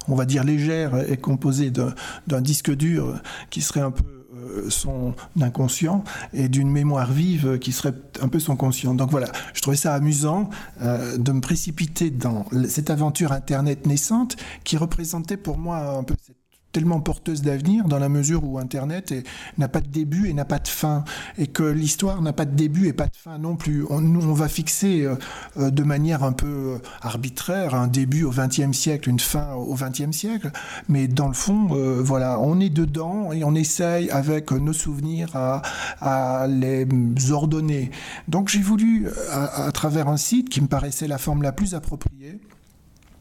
on 0.07 0.15
va 0.15 0.25
dire 0.25 0.43
légère, 0.43 0.95
est 0.95 1.17
composé 1.17 1.71
d'un 1.71 2.41
disque 2.41 2.71
dur 2.71 3.19
qui 3.49 3.61
serait 3.61 3.81
un 3.81 3.91
peu 3.91 4.03
euh, 4.33 4.69
son 4.69 5.13
inconscient 5.39 6.03
et 6.33 6.49
d'une 6.49 6.69
mémoire 6.69 7.11
vive 7.11 7.57
qui 7.59 7.71
serait 7.71 7.93
un 8.21 8.27
peu 8.27 8.39
son 8.39 8.55
conscient. 8.55 8.93
Donc 8.93 9.09
voilà, 9.11 9.27
je 9.53 9.61
trouvais 9.61 9.77
ça 9.77 9.93
amusant 9.93 10.49
euh, 10.81 11.17
de 11.17 11.31
me 11.31 11.41
précipiter 11.41 12.11
dans 12.11 12.45
cette 12.67 12.89
aventure 12.89 13.31
Internet 13.31 13.87
naissante 13.87 14.37
qui 14.63 14.77
représentait 14.77 15.37
pour 15.37 15.57
moi 15.57 15.97
un 15.97 16.03
peu 16.03 16.15
cette 16.21 16.40
tellement 16.71 16.99
porteuse 16.99 17.41
d'avenir 17.41 17.85
dans 17.87 17.99
la 17.99 18.09
mesure 18.09 18.43
où 18.43 18.57
Internet 18.59 19.13
n'a 19.57 19.67
pas 19.67 19.81
de 19.81 19.87
début 19.87 20.29
et 20.29 20.33
n'a 20.33 20.45
pas 20.45 20.59
de 20.59 20.67
fin 20.67 21.03
et 21.37 21.47
que 21.47 21.63
l'histoire 21.63 22.21
n'a 22.21 22.33
pas 22.33 22.45
de 22.45 22.55
début 22.55 22.87
et 22.87 22.93
pas 22.93 23.07
de 23.07 23.15
fin 23.15 23.37
non 23.37 23.55
plus. 23.55 23.85
On, 23.89 24.01
nous, 24.01 24.27
on 24.27 24.33
va 24.33 24.47
fixer 24.47 25.01
euh, 25.01 25.15
euh, 25.57 25.69
de 25.71 25.83
manière 25.83 26.23
un 26.23 26.31
peu 26.31 26.47
euh, 26.47 26.77
arbitraire 27.01 27.75
un 27.75 27.87
début 27.87 28.23
au 28.23 28.31
XXe 28.31 28.71
siècle, 28.71 29.09
une 29.09 29.19
fin 29.19 29.53
au 29.53 29.75
XXe 29.75 30.15
siècle, 30.15 30.51
mais 30.89 31.07
dans 31.07 31.27
le 31.27 31.33
fond, 31.33 31.69
voilà, 32.01 32.39
on 32.39 32.59
est 32.59 32.69
dedans 32.69 33.31
et 33.31 33.43
on 33.43 33.55
essaye 33.55 34.09
avec 34.09 34.51
nos 34.51 34.73
souvenirs 34.73 35.29
à, 35.35 36.47
les 36.47 36.87
ordonner. 37.31 37.91
Donc 38.27 38.49
j'ai 38.49 38.61
voulu, 38.61 39.07
à 39.31 39.71
travers 39.71 40.07
un 40.07 40.17
site 40.17 40.49
qui 40.49 40.61
me 40.61 40.67
paraissait 40.67 41.07
la 41.07 41.17
forme 41.17 41.41
la 41.41 41.51
plus 41.51 41.75
appropriée, 41.75 42.39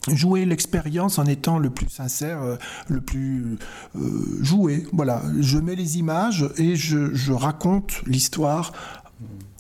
jouer 0.09 0.45
l'expérience 0.45 1.19
en 1.19 1.27
étant 1.27 1.59
le 1.59 1.71
plus 1.71 1.89
sincère, 1.89 2.43
euh, 2.43 2.57
le 2.89 3.01
plus 3.01 3.59
euh, 3.97 4.39
joué. 4.41 4.87
Voilà, 4.93 5.23
je 5.41 5.59
mets 5.59 5.77
les 5.77 5.99
images 5.99 6.49
et 6.57 6.77
je, 6.77 7.33
raconte 7.33 8.03
l'histoire 8.07 8.73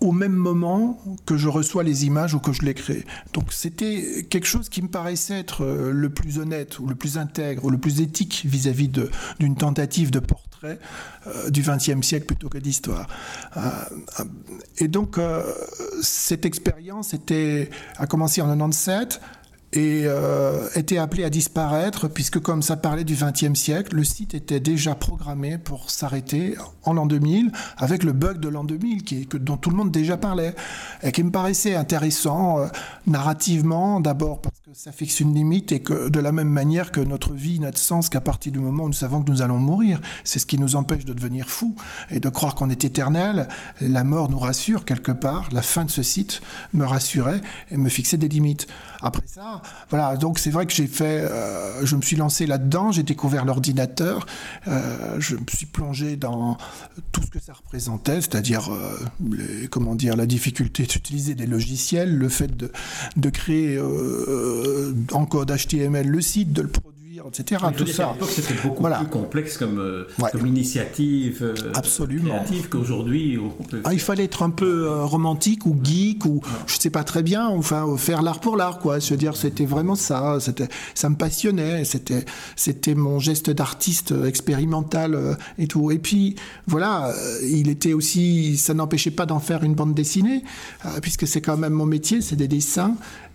au 0.01 0.13
même 0.13 0.33
moment 0.33 0.99
que 1.27 1.37
je 1.37 1.49
reçois 1.49 1.83
les 1.83 2.07
images 2.07 2.35
ou 2.35 2.41
que 2.41 2.53
je 2.53 2.63
les 2.63 2.75
crée. 2.75 3.05
Donc 3.33 3.53
c'était 3.53 4.27
quelque 4.29 4.47
chose 4.47 4.69
qui 4.69 4.83
me 4.83 4.89
paraissait 4.89 5.39
être 5.39 5.63
euh, 5.63 5.93
le 5.93 6.09
plus 6.09 6.39
honnête 6.39 6.79
ou 6.79 6.87
le 6.87 6.95
plus 6.95 7.19
intègre 7.19 7.65
ou 7.65 7.71
le 7.71 7.79
plus 7.79 8.01
éthique 8.01 8.43
vis-à-vis 8.47 8.91
d'une 9.39 9.57
tentative 9.57 10.11
de 10.11 10.21
portrait 10.21 10.79
du 11.49 11.63
XXe 11.63 12.03
siècle 12.07 12.27
plutôt 12.27 12.51
que 12.51 12.59
d'histoire. 12.59 13.07
et 14.77 14.89
donc 14.89 15.19
cette 16.03 16.45
expérience 16.45 17.15
était, 17.15 17.71
a 17.97 18.07
commencé 18.07 18.43
en 18.43 18.49
97 18.49 19.23
et 19.73 20.03
euh, 20.05 20.69
était 20.75 20.99
appelé 20.99 21.25
à 21.25 21.31
disparaître 21.31 22.09
puisque 22.09 22.41
comme 22.41 22.61
ça 22.63 22.77
parlait 22.77 23.05
du 23.05 23.15
XXe 23.15 23.59
siècle, 23.59 23.95
le 23.95 24.03
site 24.03 24.35
était 24.35 24.59
déjà 24.59 24.95
programmé 24.95 25.59
pour 25.59 25.91
s'arrêter 25.91 26.57
en 26.83 26.95
l'an 26.95 27.07
2000 27.07 27.53
avec 27.77 28.03
le 28.03 28.13
bug 28.13 28.41
de 28.41 28.49
l'an 28.49 28.65
2000 28.65 29.05
qui, 29.05 29.27
que, 29.27 29.37
dont 29.37 29.57
tout 29.57 29.71
le 29.71 29.77
monde 29.77 29.93
déjà 29.93 30.17
parlait 30.17 30.55
et 31.03 31.13
qui 31.13 31.23
me 31.23 31.31
paraissait 31.31 31.77
intéressant 31.77 32.59
euh, 32.59 32.67
narrativement 33.07 34.01
d'abord 34.01 34.41
parce 34.41 34.60
ça 34.75 34.93
fixe 34.93 35.19
une 35.19 35.35
limite 35.35 35.73
et 35.73 35.81
que 35.81 36.09
de 36.09 36.21
la 36.21 36.31
même 36.31 36.49
manière 36.49 36.93
que 36.93 37.01
notre 37.01 37.33
vie 37.33 37.59
n'a 37.59 37.73
de 37.73 37.77
sens 37.77 38.09
qu'à 38.09 38.21
partir 38.21 38.53
du 38.53 38.61
moment 38.61 38.85
où 38.85 38.87
nous 38.87 38.93
savons 38.93 39.21
que 39.21 39.31
nous 39.31 39.43
allons 39.43 39.59
mourir. 39.59 40.01
C'est 40.23 40.39
ce 40.39 40.47
qui 40.47 40.59
nous 40.59 40.77
empêche 40.77 41.05
de 41.05 41.13
devenir 41.13 41.49
fous 41.49 41.75
et 42.11 42.21
de 42.21 42.29
croire 42.29 42.55
qu'on 42.55 42.71
est 42.71 42.85
éternel. 42.85 43.49
La 43.81 44.05
mort 44.05 44.31
nous 44.31 44.39
rassure 44.39 44.85
quelque 44.85 45.11
part. 45.11 45.49
La 45.51 45.63
fin 45.63 45.85
de 45.85 45.91
ce 45.91 46.05
site 46.05 46.41
me 46.73 46.85
rassurait 46.85 47.41
et 47.73 47.77
me 47.77 47.89
fixait 47.89 48.17
des 48.17 48.29
limites. 48.29 48.69
Après 49.03 49.23
ça, 49.27 49.63
voilà, 49.89 50.17
donc 50.17 50.39
c'est 50.39 50.51
vrai 50.51 50.67
que 50.67 50.73
j'ai 50.73 50.87
fait, 50.87 51.23
euh, 51.23 51.85
je 51.87 51.97
me 51.97 52.03
suis 52.03 52.17
lancé 52.17 52.47
là-dedans, 52.47 52.93
j'ai 52.93 53.03
découvert 53.03 53.47
l'ordinateur, 53.47 54.27
euh, 54.69 55.17
je 55.19 55.37
me 55.37 55.47
suis 55.49 55.65
plongé 55.65 56.17
dans 56.17 56.59
tout 57.11 57.23
ce 57.23 57.31
que 57.31 57.41
ça 57.41 57.55
représentait, 57.55 58.21
c'est-à-dire, 58.21 58.71
euh, 58.71 59.67
comment 59.71 59.95
dire, 59.95 60.17
la 60.17 60.27
difficulté 60.27 60.83
d'utiliser 60.83 61.35
des 61.35 61.47
logiciels, 61.47 62.15
le 62.15 62.29
fait 62.29 62.55
de, 62.55 62.71
de 63.17 63.31
créer 63.31 63.79
en 65.13 65.27
code 65.27 65.51
HTML 65.51 66.07
le 66.07 66.21
site, 66.21 66.53
de 66.53 66.63
le 66.63 66.71
etc. 67.29 67.63
tout 67.77 67.87
ça. 67.87 68.15
c'était 68.29 68.55
beaucoup 68.63 68.83
plus 68.83 69.07
complexe 69.09 69.57
comme, 69.57 69.79
euh, 69.79 70.05
comme 70.33 70.47
initiative 70.47 71.39
euh, 71.43 71.73
Absolument. 71.75 72.31
créative 72.31 72.69
qu'aujourd'hui. 72.69 73.39
Ah, 73.85 73.93
il 73.93 74.01
fallait 74.01 74.25
être 74.25 74.43
un 74.43 74.51
peu 74.51 74.87
euh, 74.87 75.05
romantique 75.05 75.67
ou 75.67 75.77
geek 75.83 76.25
ou 76.25 76.41
je 76.67 76.79
sais 76.79 76.91
pas 76.91 77.05
très 77.05 77.23
bien, 77.23 77.47
enfin 77.47 77.97
faire 77.97 78.23
l'art 78.23 78.41
pour 78.41 78.57
l'art, 78.57 78.79
quoi. 78.79 78.99
Veux 78.99 79.17
dire, 79.17 79.37
c'était 79.37 79.67
vraiment 79.67 79.97
ça. 79.97 80.39
C'était, 80.41 80.69
ça 80.95 81.09
me 81.09 81.17
passionnait. 81.17 81.85
C'était, 81.85 82.25
c'était 82.55 82.95
mon 82.95 83.19
geste 83.19 83.51
d'artiste 83.51 84.15
expérimental 84.25 85.37
et 85.59 85.67
tout. 85.67 85.91
Et 85.91 85.99
puis 85.99 86.37
voilà, 86.67 87.13
il 87.43 87.69
était 87.69 87.93
aussi, 87.93 88.57
ça 88.57 88.73
n'empêchait 88.73 89.11
pas 89.11 89.27
d'en 89.27 89.41
faire 89.41 89.65
une 89.65 89.75
bande 89.75 89.95
dessinée, 89.95 90.45
puisque 91.03 91.27
c'est 91.27 91.41
quand 91.41 91.57
même 91.57 91.73
mon 91.73 91.87
métier, 91.87 92.21
c'est 92.21 92.37
des 92.37 92.47
dessins. 92.47 92.95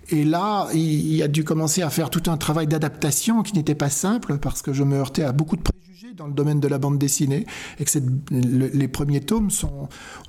Et 0.09 0.23
là, 0.23 0.67
il, 0.73 1.21
a 1.23 1.27
dû 1.27 1.43
commencer 1.43 1.81
à 1.81 1.89
faire 1.89 2.09
tout 2.09 2.29
un 2.29 2.37
travail 2.37 2.67
d'adaptation 2.67 3.43
qui 3.43 3.53
n'était 3.53 3.75
pas 3.75 3.89
simple 3.89 4.37
parce 4.37 4.61
que 4.61 4.73
je 4.73 4.83
me 4.83 4.97
heurtais 4.97 5.23
à 5.23 5.31
beaucoup 5.31 5.55
de 5.55 5.61
préjugés 5.61 6.13
dans 6.15 6.27
le 6.27 6.33
domaine 6.33 6.59
de 6.59 6.67
la 6.67 6.77
bande 6.77 6.99
dessinée 6.99 7.45
et 7.79 7.85
que 7.85 7.99
les 8.31 8.87
premiers 8.87 9.21
tomes 9.21 9.49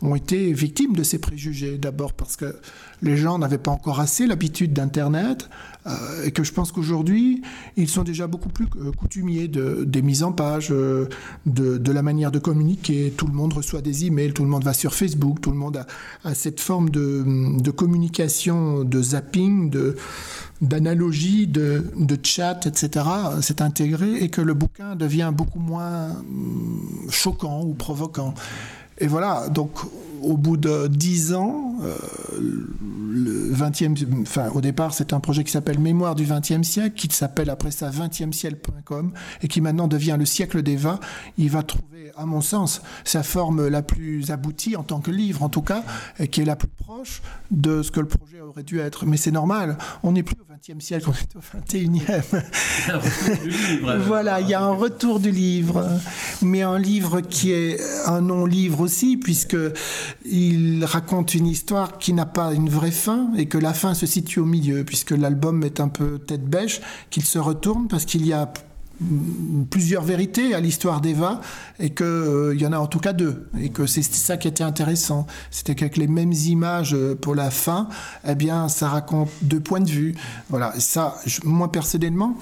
ont 0.03 0.15
été 0.15 0.53
victimes 0.53 0.95
de 0.95 1.03
ces 1.03 1.19
préjugés. 1.19 1.77
D'abord 1.79 2.15
parce 2.15 2.37
que 2.37 2.57
les 3.03 3.17
gens 3.17 3.39
n'avaient 3.39 3.59
pas 3.59 3.71
encore 3.71 4.01
assez 4.01 4.27
l'habitude 4.27 4.73
d'Internet, 4.73 5.49
euh, 5.87 6.25
et 6.25 6.33
que 6.33 6.43
je 6.43 6.53
pense 6.53 6.73
qu'aujourd'hui, 6.73 7.43
ils 7.77 7.89
sont 7.89 8.03
déjà 8.03 8.27
beaucoup 8.27 8.49
plus 8.49 8.67
euh, 8.77 8.91
coutumiers 8.91 9.47
de, 9.47 9.85
des 9.85 10.03
mises 10.03 10.25
en 10.25 10.33
page, 10.33 10.69
euh, 10.73 11.09
de, 11.47 11.93
la 11.93 12.03
manière 12.03 12.33
de 12.33 12.41
communiquer. 12.41 13.13
Tout 13.17 13.27
le 13.27 13.33
monde 13.33 13.53
reçoit 13.53 13.83
des 13.83 14.07
emails, 14.07 14.33
tout 14.33 14.43
le 14.43 14.49
monde 14.49 14.65
va 14.65 14.75
sur 14.75 14.95
Facebook, 14.95 15.41
tout 15.41 15.53
le 15.53 15.57
monde 15.57 15.85
a, 16.25 16.35
cette 16.35 16.61
forme 16.61 16.91
de, 16.91 17.71
communication, 17.71 18.83
de 18.83 19.01
zapping, 19.01 19.73
d'analogie, 20.61 21.47
de, 21.47 21.85
de, 21.97 22.19
chat, 22.23 22.67
etc., 22.67 23.07
c'est 23.41 23.61
intégré 23.61 24.17
et 24.17 24.29
que 24.29 24.41
le 24.41 24.55
bouquin 24.55 24.97
devient 24.97 25.31
beaucoup 25.33 25.61
moins 25.61 26.11
hum, 26.11 27.07
choquant 27.11 27.63
ou 27.63 27.75
provoquant. 27.75 28.35
Et 28.99 29.07
voilà, 29.07 29.49
donc 29.51 29.71
au 30.23 30.37
bout 30.37 30.57
de 30.57 30.89
dix 30.89 31.35
ans, 31.35 31.77
euh, 31.83 31.95
le 32.41 33.53
20e, 33.53 34.23
enfin 34.23 34.51
au 34.55 34.61
départ 34.61 34.95
c'est 34.95 35.13
un 35.13 35.21
projet 35.21 35.45
qui 35.45 35.53
s'appelle 35.53 35.79
Mémoire 35.79 36.15
du 36.15 36.25
20e 36.25 36.63
siècle, 36.63 36.95
qui 36.97 37.09
s'appelle 37.15 37.51
après 37.51 37.71
ça 37.71 37.91
20e 37.91 38.33
siècle.com 38.33 39.13
et 39.43 39.49
qui 39.49 39.61
maintenant 39.61 39.89
devient 39.89 40.17
le 40.19 40.27
siècle 40.27 40.63
d'Eva. 40.63 41.01
Il 41.39 41.51
va 41.51 41.63
trouver, 41.63 42.13
à 42.17 42.27
mon 42.27 42.41
sens, 42.41 42.83
sa 43.05 43.23
forme 43.23 43.69
la 43.69 43.83
plus 43.83 44.31
aboutie 44.31 44.77
en 44.77 44.83
tant 44.83 45.01
que 45.01 45.11
livre 45.11 45.43
en 45.43 45.49
tout 45.49 45.63
cas, 45.63 45.83
et 46.19 46.29
qui 46.29 46.41
est 46.41 46.45
la 46.45 46.57
plus 46.57 46.69
proche 46.69 47.23
de 47.51 47.83
ce 47.83 47.91
que 47.91 48.01
le 48.01 48.09
projet 48.09 48.41
aurait 48.41 48.63
dû 48.63 48.81
être. 48.81 49.07
Mais 49.07 49.17
c'est 49.17 49.31
normal, 49.31 49.79
on 50.03 50.13
n'est 50.13 50.23
plus 50.23 50.37
au 50.37 50.45
20e 50.53 50.81
siècle, 50.81 51.09
on 51.09 51.13
est 51.13 51.37
au 51.37 51.41
21e. 51.41 52.43
voilà, 54.07 54.41
il 54.41 54.49
y 54.49 54.55
a 54.55 54.63
un 54.63 54.73
retour 54.73 55.21
du 55.21 55.31
livre, 55.31 55.89
mais 56.43 56.63
un 56.63 56.79
livre 56.79 57.21
qui 57.21 57.53
est 57.53 57.79
un 58.07 58.21
non-livre 58.21 58.81
aussi, 58.81 59.17
puisque 59.17 59.57
il 60.25 60.85
raconte 60.85 61.35
une 61.35 61.47
histoire 61.47 61.99
qui 61.99 62.13
n'a 62.13 62.27
pas 62.27 62.53
une 62.53 62.69
vraie 62.69 62.91
fin 62.91 63.33
et 63.37 63.47
que 63.47 63.59
la 63.59 63.75
fin 63.75 63.95
se 63.95 64.07
situe 64.07 64.41
au 64.41 64.45
milieu, 64.45 64.85
puisque 64.85 65.13
l'album 65.13 65.63
est 65.63 65.81
un 65.81 65.89
peu 65.89 66.19
tête 66.19 66.45
bêche, 66.45 66.81
qu'il 67.11 67.25
se 67.25 67.39
retourne 67.39 67.89
parce 67.89 68.05
qu'il 68.05 68.27
y 68.27 68.33
a 68.33 68.53
plusieurs 69.71 70.03
vérités 70.03 70.55
à 70.55 70.61
l'histoire 70.61 71.01
d'Eva 71.01 71.41
et 71.79 71.91
qu'il 71.91 72.07
euh, 72.07 72.57
y 72.57 72.67
en 72.67 72.73
a 72.73 72.79
en 72.79 72.87
tout 72.87 72.99
cas 72.99 73.13
deux 73.13 73.49
et 73.61 73.69
que 73.69 73.87
c'est 73.87 74.03
ça 74.03 74.37
qui 74.37 74.49
était 74.49 74.65
intéressant. 74.65 75.27
C'était 75.51 75.75
qu'avec 75.75 75.97
les 75.97 76.07
mêmes 76.07 76.33
images 76.33 76.95
euh, 76.95 77.15
pour 77.15 77.35
la 77.35 77.51
fin 77.51 77.89
eh 78.27 78.35
bien 78.35 78.69
ça 78.69 78.89
raconte 78.89 79.29
deux 79.43 79.61
points 79.61 79.81
de 79.81 79.91
vue. 79.91 80.15
Voilà. 80.49 80.75
Et 80.77 80.81
ça 80.81 81.17
moi 81.45 81.71
personnellement 81.71 82.37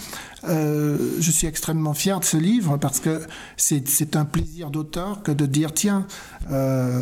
euh, 0.44 1.16
je 1.18 1.30
suis 1.30 1.46
extrêmement 1.46 1.94
fier 1.94 2.20
de 2.20 2.24
ce 2.24 2.36
livre 2.36 2.76
parce 2.76 3.00
que 3.00 3.22
c'est 3.56 4.14
un 4.14 4.24
plaisir 4.24 4.70
d'auteur 4.70 5.22
que 5.22 5.32
de 5.32 5.46
dire 5.46 5.72
tiens 5.72 6.06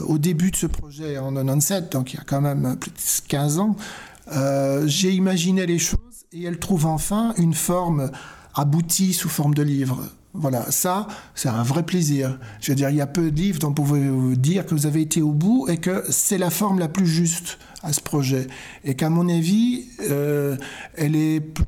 au 0.06 0.18
début 0.18 0.52
de 0.52 0.56
ce 0.56 0.66
projet 0.66 1.18
en 1.18 1.32
97 1.32 1.90
donc 1.92 2.12
il 2.12 2.16
y 2.16 2.20
a 2.20 2.24
quand 2.24 2.40
même 2.40 2.76
plus 2.78 2.90
de 2.90 3.28
15 3.28 3.58
ans 3.58 3.76
j'ai 4.86 5.10
imaginé 5.10 5.66
les 5.66 5.80
choses 5.80 5.98
et 6.32 6.44
elle 6.44 6.58
trouve 6.58 6.86
enfin 6.86 7.34
une 7.36 7.54
forme 7.54 8.10
abouti 8.54 9.12
sous 9.12 9.28
forme 9.28 9.54
de 9.54 9.62
livre. 9.62 10.08
Voilà, 10.34 10.70
ça, 10.70 11.08
c'est 11.34 11.48
un 11.48 11.62
vrai 11.62 11.82
plaisir. 11.82 12.38
Je 12.60 12.72
veux 12.72 12.76
dire, 12.76 12.88
il 12.88 12.96
y 12.96 13.02
a 13.02 13.06
peu 13.06 13.30
de 13.30 13.36
livres 13.36 13.58
dont 13.58 13.68
vous 13.68 13.74
pouvez 13.74 14.08
vous 14.08 14.34
dire 14.34 14.64
que 14.64 14.74
vous 14.74 14.86
avez 14.86 15.02
été 15.02 15.20
au 15.20 15.32
bout 15.32 15.68
et 15.68 15.76
que 15.76 16.04
c'est 16.08 16.38
la 16.38 16.48
forme 16.48 16.78
la 16.78 16.88
plus 16.88 17.06
juste 17.06 17.58
à 17.82 17.92
ce 17.92 18.00
projet. 18.00 18.46
Et 18.84 18.94
qu'à 18.94 19.10
mon 19.10 19.28
avis, 19.28 19.88
euh, 20.08 20.56
elle 20.94 21.16
est 21.16 21.40
plus 21.40 21.64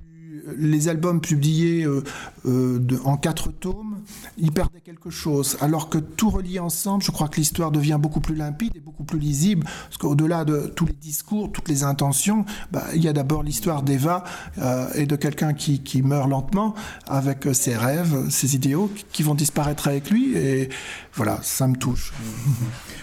les 0.56 0.88
albums 0.88 1.20
publiés 1.20 1.84
euh, 1.84 2.02
euh, 2.46 2.80
en 3.04 3.16
quatre 3.16 3.50
tomes, 3.50 3.98
ils 4.36 4.52
perdaient 4.52 4.80
quelque 4.80 5.10
chose. 5.10 5.56
Alors 5.60 5.88
que 5.88 5.98
tout 5.98 6.30
relié 6.30 6.58
ensemble, 6.58 7.02
je 7.02 7.10
crois 7.10 7.28
que 7.28 7.36
l'histoire 7.36 7.70
devient 7.70 7.98
beaucoup 8.00 8.20
plus 8.20 8.34
limpide 8.34 8.72
et 8.76 8.80
beaucoup 8.80 9.04
plus 9.04 9.18
lisible. 9.18 9.64
Parce 9.64 9.96
qu'au-delà 9.98 10.44
de 10.44 10.72
tous 10.74 10.86
les 10.86 10.92
discours, 10.92 11.50
toutes 11.52 11.68
les 11.68 11.84
intentions, 11.84 12.44
bah, 12.72 12.84
il 12.94 13.02
y 13.02 13.08
a 13.08 13.12
d'abord 13.12 13.42
l'histoire 13.42 13.82
d'Eva 13.82 14.24
euh, 14.58 14.88
et 14.94 15.06
de 15.06 15.16
quelqu'un 15.16 15.54
qui, 15.54 15.80
qui, 15.80 16.02
meurt 16.02 16.28
lentement 16.28 16.74
avec 17.06 17.48
ses 17.52 17.76
rêves, 17.76 18.28
ses 18.30 18.54
idéaux 18.54 18.90
qui 19.12 19.22
vont 19.22 19.34
disparaître 19.34 19.88
avec 19.88 20.10
lui. 20.10 20.36
Et 20.36 20.68
voilà, 21.14 21.38
ça 21.42 21.66
me 21.66 21.76
touche. 21.76 22.12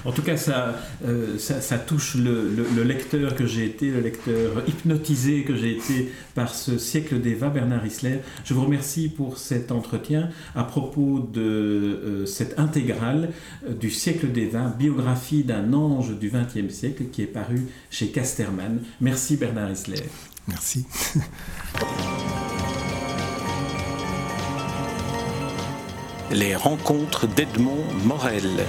En 0.03 0.11
tout 0.11 0.23
cas, 0.23 0.35
ça, 0.35 0.73
ça, 1.37 1.77
touche 1.77 2.15
le, 2.15 2.49
le 2.49 2.83
lecteur 2.83 3.35
que 3.35 3.45
j'ai 3.45 3.65
été, 3.65 3.91
le 3.91 3.99
lecteur 3.99 4.67
hypnotisé 4.67 5.43
que 5.43 5.55
j'ai 5.55 5.77
été 5.77 6.11
par 6.33 6.55
ce 6.55 6.79
siècle 6.79 7.21
des 7.21 7.30
Bernard 7.35 7.85
Isler. 7.85 8.19
Je 8.43 8.53
vous 8.53 8.63
remercie 8.63 9.09
pour 9.09 9.37
cet 9.37 9.71
entretien 9.71 10.29
à 10.55 10.63
propos 10.63 11.19
de 11.19 11.41
euh, 11.41 12.25
cette 12.25 12.59
intégrale 12.59 13.29
euh, 13.67 13.73
du 13.73 13.89
siècle 13.89 14.31
des 14.31 14.47
vins, 14.47 14.73
biographie 14.77 15.43
d'un 15.43 15.73
ange 15.73 16.17
du 16.17 16.29
XXe 16.31 16.73
siècle 16.73 17.05
qui 17.11 17.21
est 17.23 17.27
paru 17.27 17.67
chez 17.89 18.09
Casterman. 18.09 18.79
Merci 18.99 19.37
Bernard 19.37 19.71
Isler. 19.71 20.03
Merci. 20.47 20.85
Les 26.31 26.55
rencontres 26.55 27.27
d'Edmond 27.27 27.83
Morel. 28.05 28.65